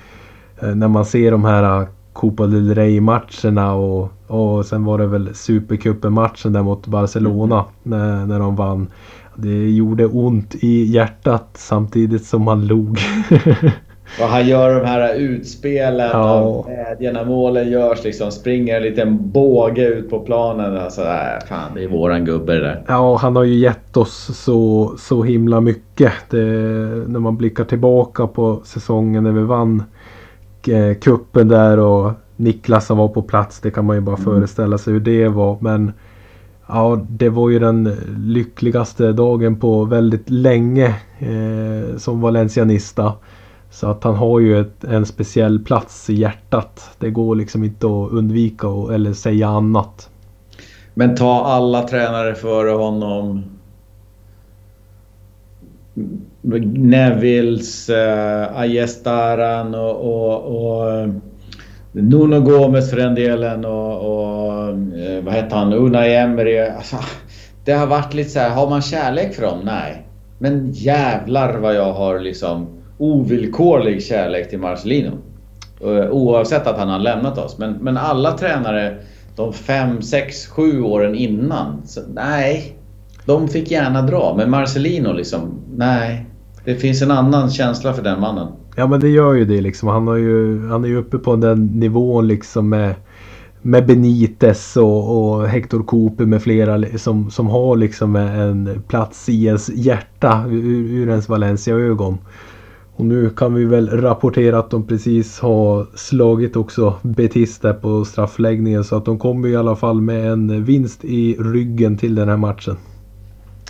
[0.62, 5.36] eh, när man ser de här Copa del Rey-matcherna och, och sen var det väl
[5.36, 8.00] Supercupen-matchen där mot Barcelona mm.
[8.00, 8.88] när, när de vann.
[9.36, 13.00] Det gjorde ont i hjärtat samtidigt som man log.
[14.20, 16.20] Och han gör de här utspelen ja.
[16.20, 18.04] av glädje när målen görs.
[18.04, 20.78] Liksom springer en liten båge ut på planen.
[20.78, 22.84] Alltså, äh, fan, det är våran gubbe det där.
[22.88, 26.14] Ja, han har ju gett oss så, så himla mycket.
[26.30, 26.38] Det,
[27.08, 29.84] när man blickar tillbaka på säsongen när vi vann
[30.68, 33.60] eh, kuppen där och Niklas som var på plats.
[33.60, 34.26] Det kan man ju bara mm.
[34.26, 35.58] föreställa sig hur det var.
[35.62, 35.92] Men
[36.68, 43.14] ja, det var ju den lyckligaste dagen på väldigt länge eh, som valencianista.
[43.72, 46.90] Så att han har ju ett, en speciell plats i hjärtat.
[47.00, 50.10] Det går liksom inte att undvika och, eller säga annat.
[50.94, 53.44] Men ta alla tränare före honom.
[56.74, 61.10] Nevils, eh, äh, Ayestaran och, och, och eh,
[61.92, 65.74] Nuno Gomes för den delen och, och eh, vad heter han?
[65.74, 66.60] Unai Emery.
[66.60, 66.98] Alltså,
[67.66, 69.60] det har varit lite så här, har man kärlek för dem?
[69.64, 70.08] Nej.
[70.38, 75.12] Men jävlar vad jag har liksom ovillkorlig kärlek till Marcelino.
[75.82, 77.58] Eh, oavsett att han har lämnat oss.
[77.58, 78.98] Men, men alla tränare
[79.36, 81.82] de fem, sex, sju åren innan.
[81.86, 82.78] Så, nej,
[83.26, 84.34] de fick gärna dra.
[84.38, 86.26] Men Marcelino liksom, nej.
[86.66, 88.48] Det finns en annan känsla för den mannen.
[88.76, 89.90] Ja men det gör ju det liksom.
[89.90, 92.96] Han, har ju, han är ju uppe på den nivån liksom med,
[93.62, 99.46] med Benitez och, och Hector Cooper med flera som, som har liksom en plats i
[99.46, 102.18] ens hjärta ur, ur ens Valencia-ögon.
[103.02, 108.06] Och nu kan vi väl rapportera att de precis har slagit också Betis där på
[108.06, 108.84] straffläggningen.
[108.84, 112.38] Så att de kommer i alla fall med en vinst i ryggen till den här
[112.38, 112.76] matchen.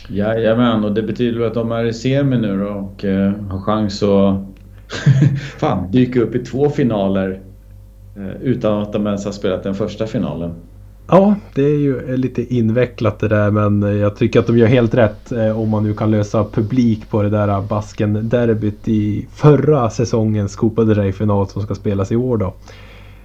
[0.09, 3.59] Jajamän, och det betyder väl att de är i semi nu då och eh, har
[3.59, 4.35] chans att
[5.59, 7.41] fan, dyka upp i två finaler
[8.17, 10.51] eh, utan att de ens har spelat den första finalen.
[11.13, 14.93] Ja, det är ju lite invecklat det där men jag tycker att de gör helt
[14.93, 20.55] rätt eh, om man nu kan lösa publik på det där Basken-derbyt i förra säsongens
[20.55, 22.53] Copa del Rey-final som ska spelas i år då.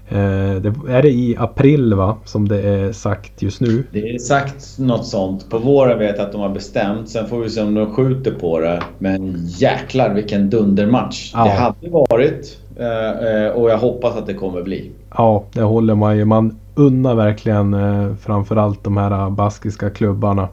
[0.08, 2.16] Eh, det, är det i april va?
[2.24, 3.84] Som det är sagt just nu?
[3.92, 5.50] Det är sagt något sånt.
[5.50, 7.08] På våren vet jag att de har bestämt.
[7.08, 8.82] Sen får vi se om de skjuter på det.
[8.98, 11.32] Men jäklar vilken dundermatch.
[11.34, 11.44] Ja.
[11.44, 12.58] Det hade varit.
[12.76, 14.90] Eh, och jag hoppas att det kommer bli.
[15.16, 16.24] Ja, det håller man ju.
[16.24, 20.48] Man unnar verkligen eh, framförallt de här baskiska klubbarna.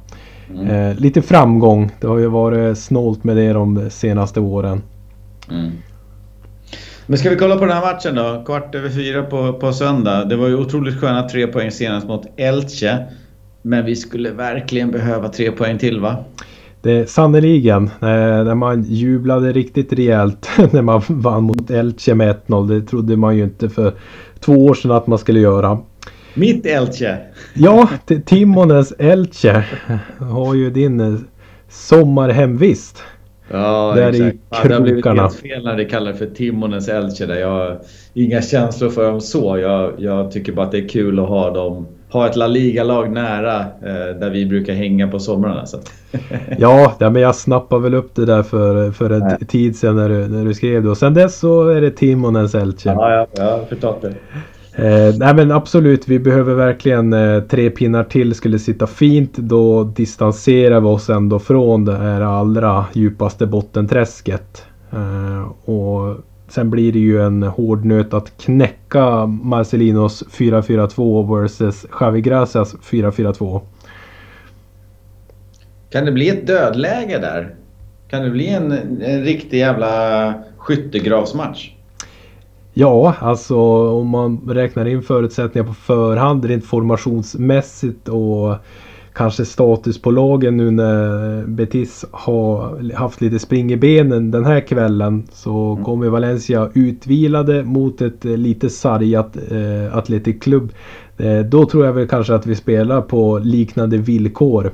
[0.50, 0.68] Mm.
[0.68, 1.92] Eh, lite framgång.
[2.02, 4.82] Det har ju varit snålt med det de senaste åren.
[5.52, 5.72] Mm.
[7.06, 8.44] Men ska vi kolla på den här matchen då?
[8.46, 10.26] Kvart över fyra på, på söndag.
[10.26, 12.98] Det var ju otroligt sköna tre poäng senast mot Elche.
[13.62, 16.18] Men vi skulle verkligen behöva tre poäng till va?
[16.82, 17.90] Det Sannerligen.
[18.00, 22.68] När man jublade riktigt rejält när man vann mot Elche med 1-0.
[22.68, 23.94] Det trodde man ju inte för
[24.40, 25.78] två år sedan att man skulle göra.
[26.34, 27.18] Mitt Elche!
[27.54, 27.90] Ja,
[28.26, 29.64] Timonens Elche
[30.20, 31.20] har ju din eh,
[31.70, 33.04] sommarhemvist.
[33.52, 34.36] Ja, där exakt.
[34.36, 34.68] i krokarna.
[34.68, 37.26] det har blivit helt fel när det kallar för Timonens Elche.
[37.26, 37.80] Där jag har
[38.14, 39.58] inga känslor för dem så.
[39.58, 43.12] Jag, jag tycker bara att det är kul att ha dem ha ett La Liga-lag
[43.12, 45.66] nära eh, där vi brukar hänga på somrarna.
[45.66, 45.78] Så.
[46.58, 49.38] ja, men jag snappade väl upp det där för, för en Nej.
[49.48, 50.90] tid sedan när du, när du skrev det.
[50.90, 52.90] Och sen dess så är det Timonens Elche.
[52.90, 54.14] Ja, ja, jag har förstått det.
[54.76, 59.38] Eh, nej men absolut, vi behöver verkligen eh, tre pinnar till skulle sitta fint.
[59.38, 64.66] Då distanserar vi oss ändå från det här allra djupaste bottenträsket.
[64.92, 66.18] Eh, och
[66.48, 73.62] sen blir det ju en hård nöt att knäcka Marcelinos 4-4-2 versus Xavi Gracias 4-4-2.
[75.90, 77.56] Kan det bli ett dödläge där?
[78.10, 78.72] Kan det bli en,
[79.02, 81.73] en riktig jävla skyttegravsmatch?
[82.74, 83.58] Ja, alltså
[83.90, 88.56] om man räknar in förutsättningar på förhand rent formationsmässigt och
[89.14, 94.60] kanske status på lagen nu när Betis har haft lite spring i benen den här
[94.60, 95.84] kvällen så mm.
[95.84, 100.72] kommer Valencia utvilade mot ett lite sargat eh, Athletic Club.
[101.18, 104.72] Eh, då tror jag väl kanske att vi spelar på liknande villkor.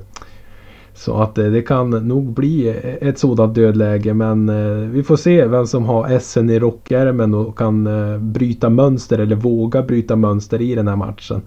[0.99, 5.15] Så att eh, det kan nog bli eh, ett sådant dödläge men eh, vi får
[5.15, 10.15] se vem som har essen i rockärmen och kan eh, bryta mönster eller våga bryta
[10.15, 11.41] mönster i den här matchen.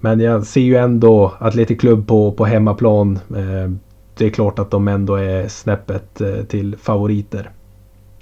[0.00, 3.18] Men jag ser ju ändå Atletic Club på, på hemmaplan.
[3.36, 3.70] Eh,
[4.14, 7.50] det är klart att de ändå är snäppet till favoriter.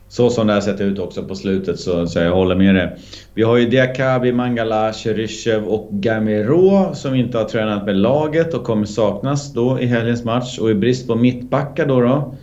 [0.09, 2.97] Så som det har sett ut också på slutet så, så jag håller med dig.
[3.35, 8.65] Vi har ju Diakabi, Mangala, Cheryshev och Gamero som inte har tränat med laget och
[8.65, 10.59] kommer saknas då i helgens match.
[10.59, 12.35] Och i brist på mittbackar då, då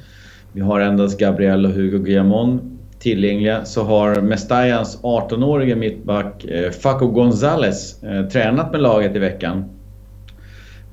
[0.53, 7.07] vi har endast Gabriel och Hugo Guillamon tillgängliga så har Mestajans 18-årige mittback eh, Faco
[7.07, 9.72] Gonzales eh, tränat med laget i veckan.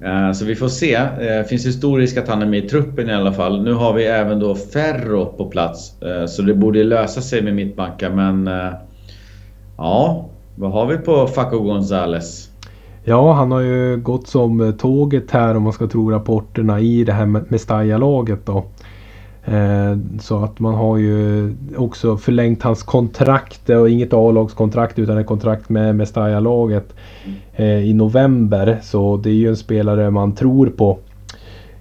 [0.04, 1.00] Eh, så vi får se.
[1.18, 3.62] Det eh, finns historiskt att han är med i truppen i alla fall.
[3.62, 6.02] Nu har vi även då Ferro på plats.
[6.02, 8.48] Eh, så det borde lösa sig med mittbackar men...
[8.48, 8.72] Eh,
[9.76, 12.50] ja, vad har vi på Faco Gonzales?
[13.04, 17.12] Ja, han har ju gått som tåget här om man ska tro rapporterna i det
[17.12, 18.64] här Mestalla-laget då.
[19.44, 25.26] Eh, så att man har ju också förlängt hans kontrakt och inget A-lagskontrakt utan ett
[25.26, 26.94] kontrakt med Mestalla-laget
[27.56, 28.78] eh, i november.
[28.82, 30.98] Så det är ju en spelare man tror på.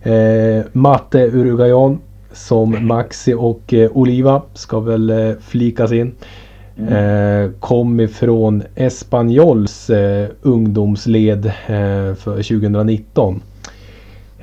[0.01, 1.99] Eh, Matte Uruguayan
[2.31, 6.11] som Maxi och Oliva ska väl flikas in.
[6.87, 7.53] Mm.
[7.59, 9.91] kom ifrån Espanyols
[10.41, 11.51] ungdomsled
[12.17, 13.41] för 2019.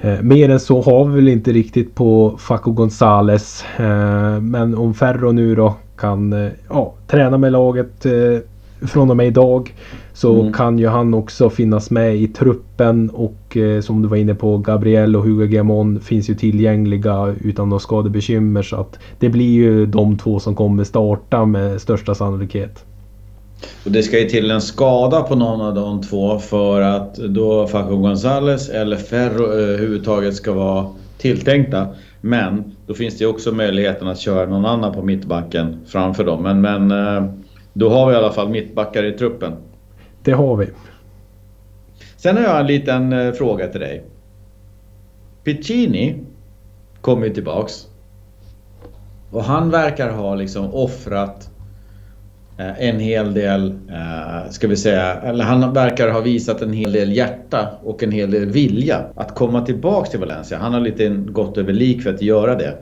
[0.00, 3.64] Eh, mer än så har vi väl inte riktigt på Faco Gonzales.
[3.76, 8.38] Eh, men om Ferro nu då kan eh, ja, träna med laget eh,
[8.80, 9.74] från och med idag
[10.12, 10.52] så mm.
[10.52, 14.58] kan ju han också finnas med i truppen och eh, som du var inne på
[14.58, 19.86] Gabriel och Hugo Gamon finns ju tillgängliga utan några skadebekymmer så att det blir ju
[19.86, 22.84] de två som kommer starta med största sannolikhet.
[23.84, 27.66] Och det ska ju till en skada på någon av de två för att då
[27.66, 30.86] Faco Gonzales eller Ferro överhuvudtaget ska vara
[31.18, 31.88] tilltänkta.
[32.20, 36.42] Men då finns det också möjligheten att köra någon annan på mittbacken framför dem.
[36.42, 37.30] Men, men eh,
[37.72, 39.52] då har vi i alla fall mittbackar i truppen.
[40.22, 40.68] Det har vi.
[42.16, 44.04] Sen har jag en liten eh, fråga till dig.
[45.44, 46.16] Piccini
[47.00, 47.86] kommer ju tillbaks.
[49.30, 51.55] Och han verkar ha liksom offrat Eh,
[52.58, 56.92] Eh, en hel del, eh, ska vi säga, eller han verkar ha visat en hel
[56.92, 60.58] del hjärta och en hel del vilja att komma tillbaks till Valencia.
[60.58, 62.74] Han har lite gått över lik för att göra det.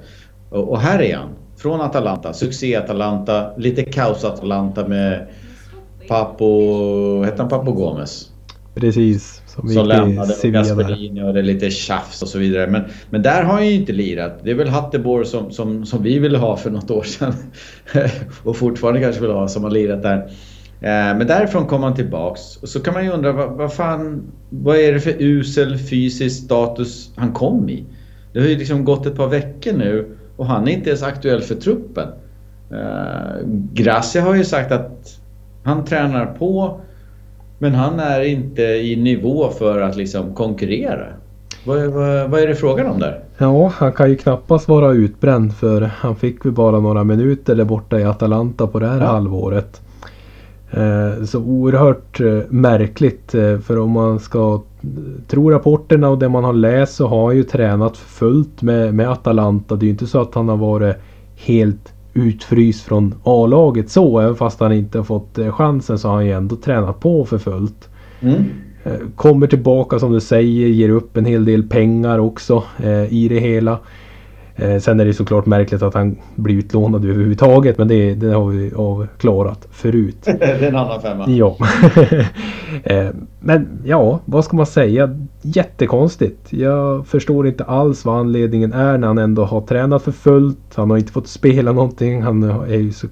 [0.51, 1.29] Och här är han.
[1.57, 5.27] Från Atalanta, succé-Atalanta, lite kaos-Atalanta med
[6.09, 8.34] Papo, hette han Papo Gomez?
[8.75, 9.43] Precis.
[9.47, 12.71] Som, som lämnade och Gasperini och det lite tjafs och så vidare.
[12.71, 14.41] Men, men där har han ju inte lirat.
[14.45, 17.35] Det är väl Hatteborg som, som, som vi ville ha för något år sedan.
[18.43, 20.17] och fortfarande kanske vill ha som har lirat där.
[20.81, 22.57] Eh, men därifrån kom han tillbaks.
[22.57, 24.23] Och så kan man ju undra vad, vad fan...
[24.51, 27.85] Vad är det för usel fysisk status han kom i?
[28.33, 31.41] Det har ju liksom gått ett par veckor nu och han är inte ens aktuell
[31.41, 32.09] för truppen.
[32.71, 35.21] Eh, Gracia har ju sagt att
[35.65, 36.81] han tränar på
[37.65, 41.07] men han är inte i nivå för att liksom konkurrera.
[41.67, 43.21] Vad, vad, vad, är det frågan om där?
[43.39, 47.65] Ja, han kan ju knappast vara utbränd för han fick väl bara några minuter där
[47.65, 49.07] borta i Atalanta på det här ja.
[49.07, 49.81] halvåret.
[50.71, 54.63] Eh, så oerhört eh, märkligt eh, för om man ska
[55.27, 59.11] tro rapporterna och det man har läst så har han ju tränat fullt med, med
[59.11, 59.77] Atalanta.
[59.77, 60.97] Det är ju inte så att han har varit
[61.37, 64.21] helt utfryst från A-laget så.
[64.21, 67.25] Även fast han inte har fått eh, chansen så har han ju ändå tränat på
[67.25, 67.89] för fullt.
[68.21, 68.45] Mm.
[68.85, 73.29] Eh, kommer tillbaka som du säger, ger upp en hel del pengar också eh, i
[73.29, 73.79] det hela.
[74.57, 78.47] Eh, sen är det såklart märkligt att han blir utlånad överhuvudtaget men det, det har
[78.47, 80.17] vi avklarat förut.
[80.25, 81.25] det är en annan femma.
[81.29, 81.57] Ja.
[82.85, 83.09] eh,
[83.41, 85.19] men ja, vad ska man säga?
[85.43, 86.53] Jättekonstigt.
[86.53, 90.75] Jag förstår inte alls vad anledningen är när han ändå har tränat för fullt.
[90.75, 92.23] Han har inte fått spela någonting.
[92.23, 93.07] Han, är ju så,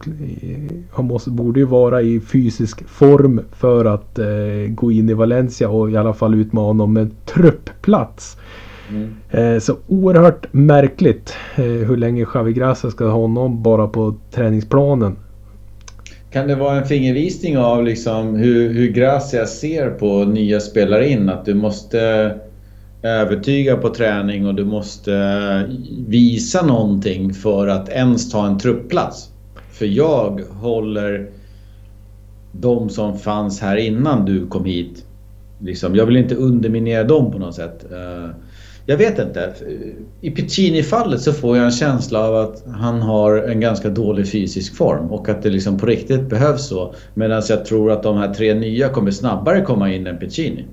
[0.93, 4.27] han måste, borde ju vara i fysisk form för att eh,
[4.69, 8.37] gå in i Valencia och i alla fall utmana om en truppplats.
[8.93, 9.61] Mm.
[9.61, 15.17] Så oerhört märkligt eh, hur länge Xavi Gracia ska ha honom bara på träningsplanen.
[16.33, 21.29] Kan det vara en fingervisning av liksom hur, hur Gracia ser på nya spelare in?
[21.29, 22.35] Att du måste
[23.03, 25.71] övertyga på träning och du måste
[26.07, 29.29] visa någonting för att ens ta en truppplats.
[29.71, 31.31] För jag håller
[32.53, 35.05] de som fanns här innan du kom hit.
[35.59, 37.85] Liksom, jag vill inte underminera dem på något sätt.
[38.93, 39.53] Jag vet inte.
[40.21, 44.77] I Piccini-fallet så får jag en känsla av att han har en ganska dålig fysisk
[44.77, 46.95] form och att det liksom på riktigt behövs så.
[47.15, 50.65] Medan jag tror att de här tre nya kommer snabbare komma in än Piccini.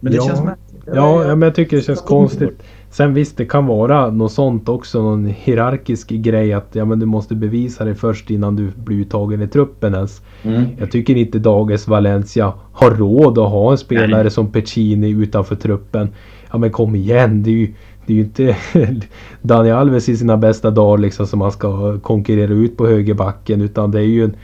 [0.00, 0.26] Men det ja.
[0.26, 0.82] känns märkligt.
[0.86, 2.62] Ja, ja, men jag tycker det känns konstigt.
[2.90, 5.02] Sen visst, det kan vara något sånt också.
[5.02, 9.42] Någon hierarkisk grej att ja, men du måste bevisa det först innan du blir uttagen
[9.42, 10.22] i truppen ens.
[10.42, 10.64] Mm.
[10.78, 14.30] Jag tycker inte dagens Valencia har råd att ha en spelare Nej.
[14.30, 16.08] som Pecini utanför truppen.
[16.54, 17.68] Ja men kom igen, det är ju,
[18.06, 18.56] det är ju inte
[19.42, 23.90] Daniel Alves i sina bästa dagar liksom som han ska konkurrera ut på högerbacken utan
[23.90, 24.36] det är ju en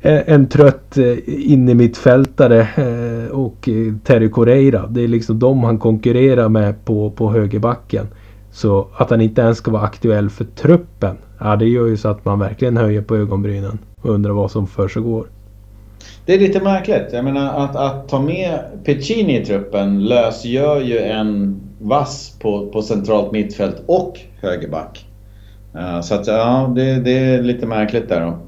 [0.00, 3.68] eh, en trött eh, innermittfältare eh, och
[4.04, 4.86] Terry Correira.
[4.86, 8.06] Det är liksom de han konkurrerar med på, på högerbacken.
[8.50, 11.16] Så att han inte ens ska vara aktuell för truppen.
[11.38, 14.66] Ja, det gör ju så att man verkligen höjer på ögonbrynen och undrar vad som
[14.66, 15.26] försiggår.
[16.26, 17.08] Det är lite märkligt.
[17.12, 22.82] Jag menar att, att ta med Piccini i truppen lösgör ju en vass på, på
[22.82, 25.06] centralt mittfält och högerback.
[25.74, 28.38] Eh, så att ja, det, det är lite märkligt där då.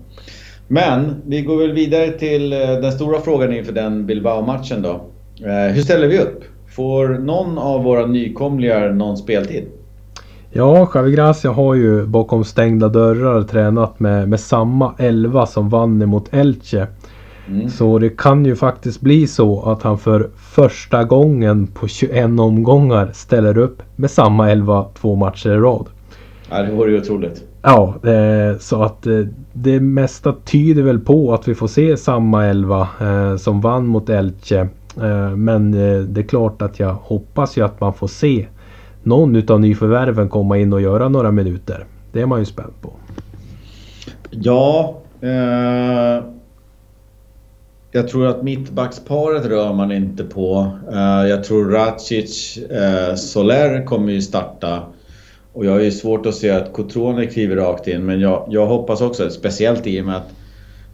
[0.68, 5.00] Men vi går väl vidare till eh, den stora frågan inför den Bilbao-matchen då.
[5.46, 6.44] Eh, hur ställer vi upp?
[6.68, 9.64] Får någon av våra nykomlingar någon speltid?
[10.52, 16.08] Ja, Javi Gracia har ju bakom stängda dörrar tränat med, med samma elva som vann
[16.08, 16.86] mot Elche.
[17.48, 17.68] Mm.
[17.68, 23.10] Så det kan ju faktiskt bli så att han för första gången på 21 omgångar
[23.14, 25.86] ställer upp med samma elva två matcher i rad.
[26.50, 27.44] Ja, det vore ju otroligt.
[27.62, 29.20] Ja, eh, så att eh,
[29.52, 34.08] det mesta tyder väl på att vi får se samma elva eh, som vann mot
[34.08, 34.68] Elche.
[35.36, 35.72] men
[36.12, 38.46] det är klart att jag hoppas ju att man får se
[39.02, 41.84] någon utav nyförvärven komma in och göra några minuter.
[42.12, 42.92] Det är man ju spänd på.
[44.30, 44.94] Ja.
[47.98, 50.70] Jag tror att mittbacksparet rör man inte på.
[50.92, 54.82] Eh, jag tror Racic eh, Soler kommer ju starta.
[55.52, 58.66] Och jag har ju svårt att se att Cotrone kliver rakt in men jag, jag
[58.66, 60.30] hoppas också, speciellt i och med att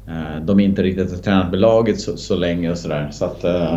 [0.09, 3.09] eh, de inte riktigt har tränat med laget så, så länge och sådär.
[3.13, 3.45] Så att...
[3.45, 3.75] Eh,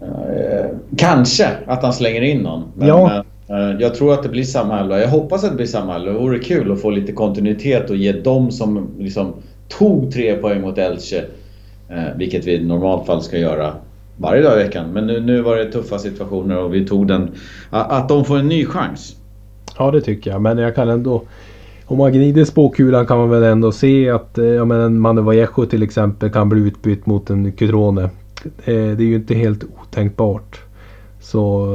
[0.00, 0.66] eh,
[0.96, 2.64] kanske att han slänger in någon.
[2.74, 3.24] Men, ja.
[3.48, 5.00] eh, jag tror att det blir samma elva.
[5.00, 6.12] Jag hoppas att det blir samma elva.
[6.12, 9.34] Det vore kul att få lite kontinuitet och ge dem som liksom
[9.68, 11.24] tog tre poäng mot Elche,
[11.88, 13.72] Eh, vilket vi i normalt fall ska göra
[14.16, 14.92] varje dag i veckan.
[14.92, 17.30] Men nu, nu var det tuffa situationer och vi tog den...
[17.70, 19.16] Att de får en ny chans.
[19.78, 20.42] Ja det tycker jag.
[20.42, 21.22] Men jag kan ändå...
[21.86, 25.66] Om man gnider spåkulan kan man väl ändå se att eh, jag menar, en Manu
[25.70, 28.02] till exempel kan bli utbytt mot en Cutrone.
[28.02, 28.10] Eh,
[28.64, 30.60] det är ju inte helt otänkbart.
[31.20, 31.66] Så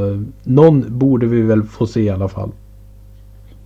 [0.43, 2.51] någon borde vi väl få se i alla fall.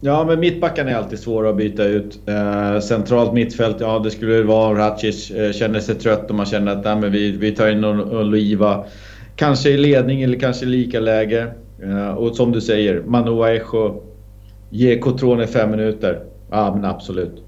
[0.01, 2.19] Ja, men mittbackarna är alltid svåra att byta ut.
[2.27, 5.31] Eh, centralt mittfält, ja det skulle vara Racic.
[5.31, 8.85] Eh, känner sig trött och man känner att nej, men vi, vi tar in Oliva.
[9.35, 11.47] Kanske i ledning eller kanske lika läge.
[11.83, 14.03] Eh, och som du säger, Manu Vallejo
[14.69, 16.19] Ge Cotrone fem minuter.
[16.51, 17.43] Ja, men absolut.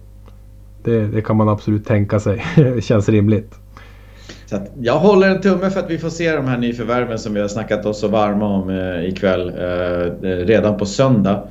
[0.84, 2.46] Det, det, kan man absolut tänka sig.
[2.56, 3.56] Det känns rimligt.
[4.46, 7.42] Så jag håller en tumme för att vi får se de här nyförvärven som vi
[7.42, 9.50] har snackat oss så varma om eh, ikväll.
[9.50, 11.44] Eh, redan på söndag.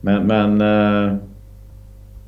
[0.00, 1.16] Men, men eh,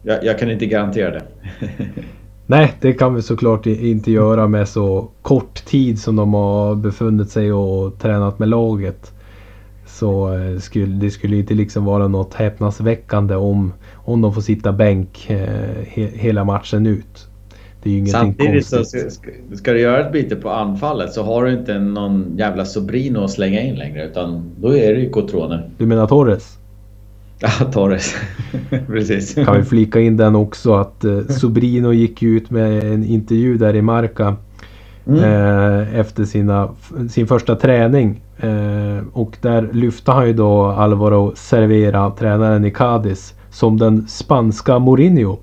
[0.02, 1.22] jag, jag, kan inte garantera det.
[2.46, 7.30] Nej, det kan vi såklart inte göra med så kort tid som de har befunnit
[7.30, 9.12] sig och tränat med laget.
[9.86, 14.72] Så eh, skulle, det skulle inte liksom vara något häpnadsväckande om, om de får sitta
[14.72, 17.28] bänk eh, he, hela matchen ut.
[17.82, 19.02] Det är ju ingenting Samtidigt konstigt.
[19.02, 22.64] så ska, ska, du göra ett byte på anfallet så har du inte någon jävla
[22.64, 25.62] Sobrino att slänga in längre utan då är det ju Cotrone.
[25.78, 26.58] Du menar Torres?
[27.42, 28.14] Ja, Torres.
[28.86, 29.34] Precis.
[29.34, 33.76] Kan vi flika in den också att eh, Sobrino gick ut med en intervju där
[33.76, 34.36] i Marca
[35.06, 35.24] Mm.
[35.24, 36.68] Eh, efter sina,
[37.10, 38.20] sin första träning.
[38.36, 44.78] Eh, och där lyfte han ju då Alvaro Cervera, tränaren i Cadiz, som den spanska
[44.78, 45.38] Mourinho.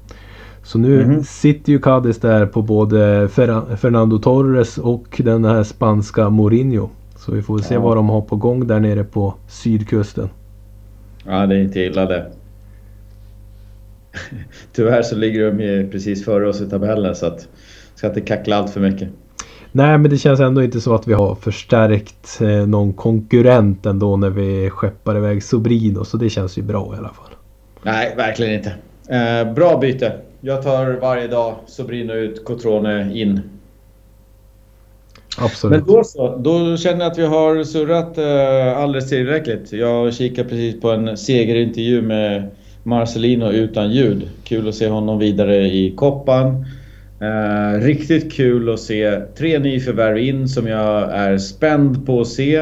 [0.63, 1.23] Så nu mm.
[1.23, 6.89] sitter ju Cadiz där på både Fer Fernando Torres och den här spanska Mourinho.
[7.15, 7.79] Så vi får se ja.
[7.79, 10.29] vad de har på gång där nere på sydkusten.
[11.29, 12.31] Ja, det är inte illa det.
[14.73, 17.47] Tyvärr så ligger de ju precis före oss i tabellen så att
[17.95, 19.09] ska inte kackla allt för mycket.
[19.71, 24.17] Nej men det känns ändå inte så att vi har förstärkt eh, någon konkurrent ändå
[24.17, 26.05] när vi skeppar iväg Sobrino.
[26.05, 27.31] Så det känns ju bra i alla fall.
[27.83, 28.73] Nej, verkligen inte.
[29.15, 30.13] Eh, bra byte.
[30.41, 33.41] Jag tar varje dag Sobrino ut, Cotrone in.
[35.41, 35.77] Absolut.
[35.77, 36.37] Men då så.
[36.37, 39.73] Då känner jag att vi har surrat eh, alldeles tillräckligt.
[39.73, 42.49] Jag kikar precis på en segerintervju med
[42.83, 44.29] Marcelino utan ljud.
[44.43, 46.65] Kul att se honom vidare i koppan.
[47.21, 52.55] Eh, riktigt kul att se tre nyförvärv in som jag är spänd på att se.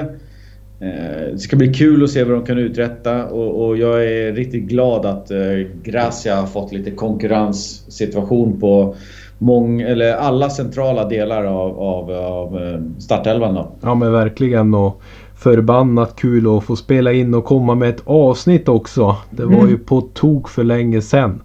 [0.80, 4.34] Eh, det ska bli kul att se vad de kan uträtta och, och jag är
[4.34, 5.40] riktigt glad att eh,
[5.84, 8.96] Gracia har fått lite konkurrenssituation på
[9.38, 13.54] mång, eller alla centrala delar av, av, av eh, startelvan.
[13.54, 13.68] Då.
[13.82, 15.02] Ja men verkligen och
[15.36, 19.16] förbannat kul att få spela in och komma med ett avsnitt också.
[19.32, 19.70] Det var mm.
[19.70, 21.42] ju på tok för länge sedan.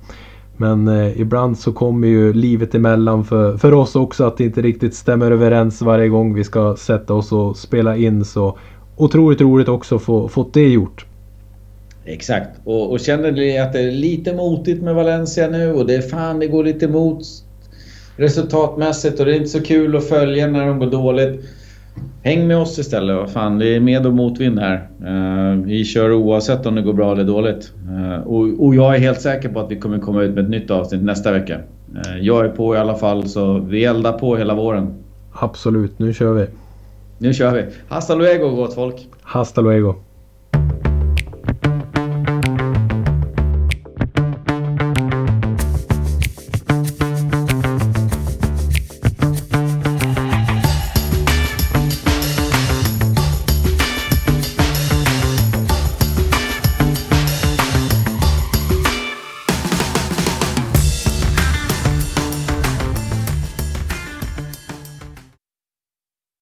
[0.57, 4.62] Men eh, ibland så kommer ju livet emellan för, för oss också att det inte
[4.62, 8.24] riktigt stämmer överens varje gång vi ska sätta oss och spela in.
[8.24, 8.59] Så
[8.97, 11.07] otroligt roligt också att få fått det gjort.
[12.05, 12.49] Exakt.
[12.64, 16.03] Och, och känner ni att det är lite motigt med Valencia nu och det är
[16.03, 17.22] fan det går lite emot
[18.23, 21.45] resultatmässigt och det är inte så kul att följa när de går dåligt.
[22.23, 23.16] Häng med oss istället.
[23.16, 24.89] Vad fan, det är med och motvind här.
[25.64, 27.73] Vi kör oavsett om det går bra eller dåligt.
[27.89, 28.20] Uh,
[28.61, 31.03] och, jag är helt säker på att vi kommer komma ut med ett nytt avsnitt
[31.03, 31.57] nästa vecka.
[31.57, 34.95] Uh, jag är på i alla fall, så vi eldar på hela våren.
[35.33, 36.47] Absolut, nu kör vi.
[37.18, 37.64] Nu kör vi.
[37.89, 39.09] Hasta luego gott folk.
[39.23, 39.95] Hasta luego.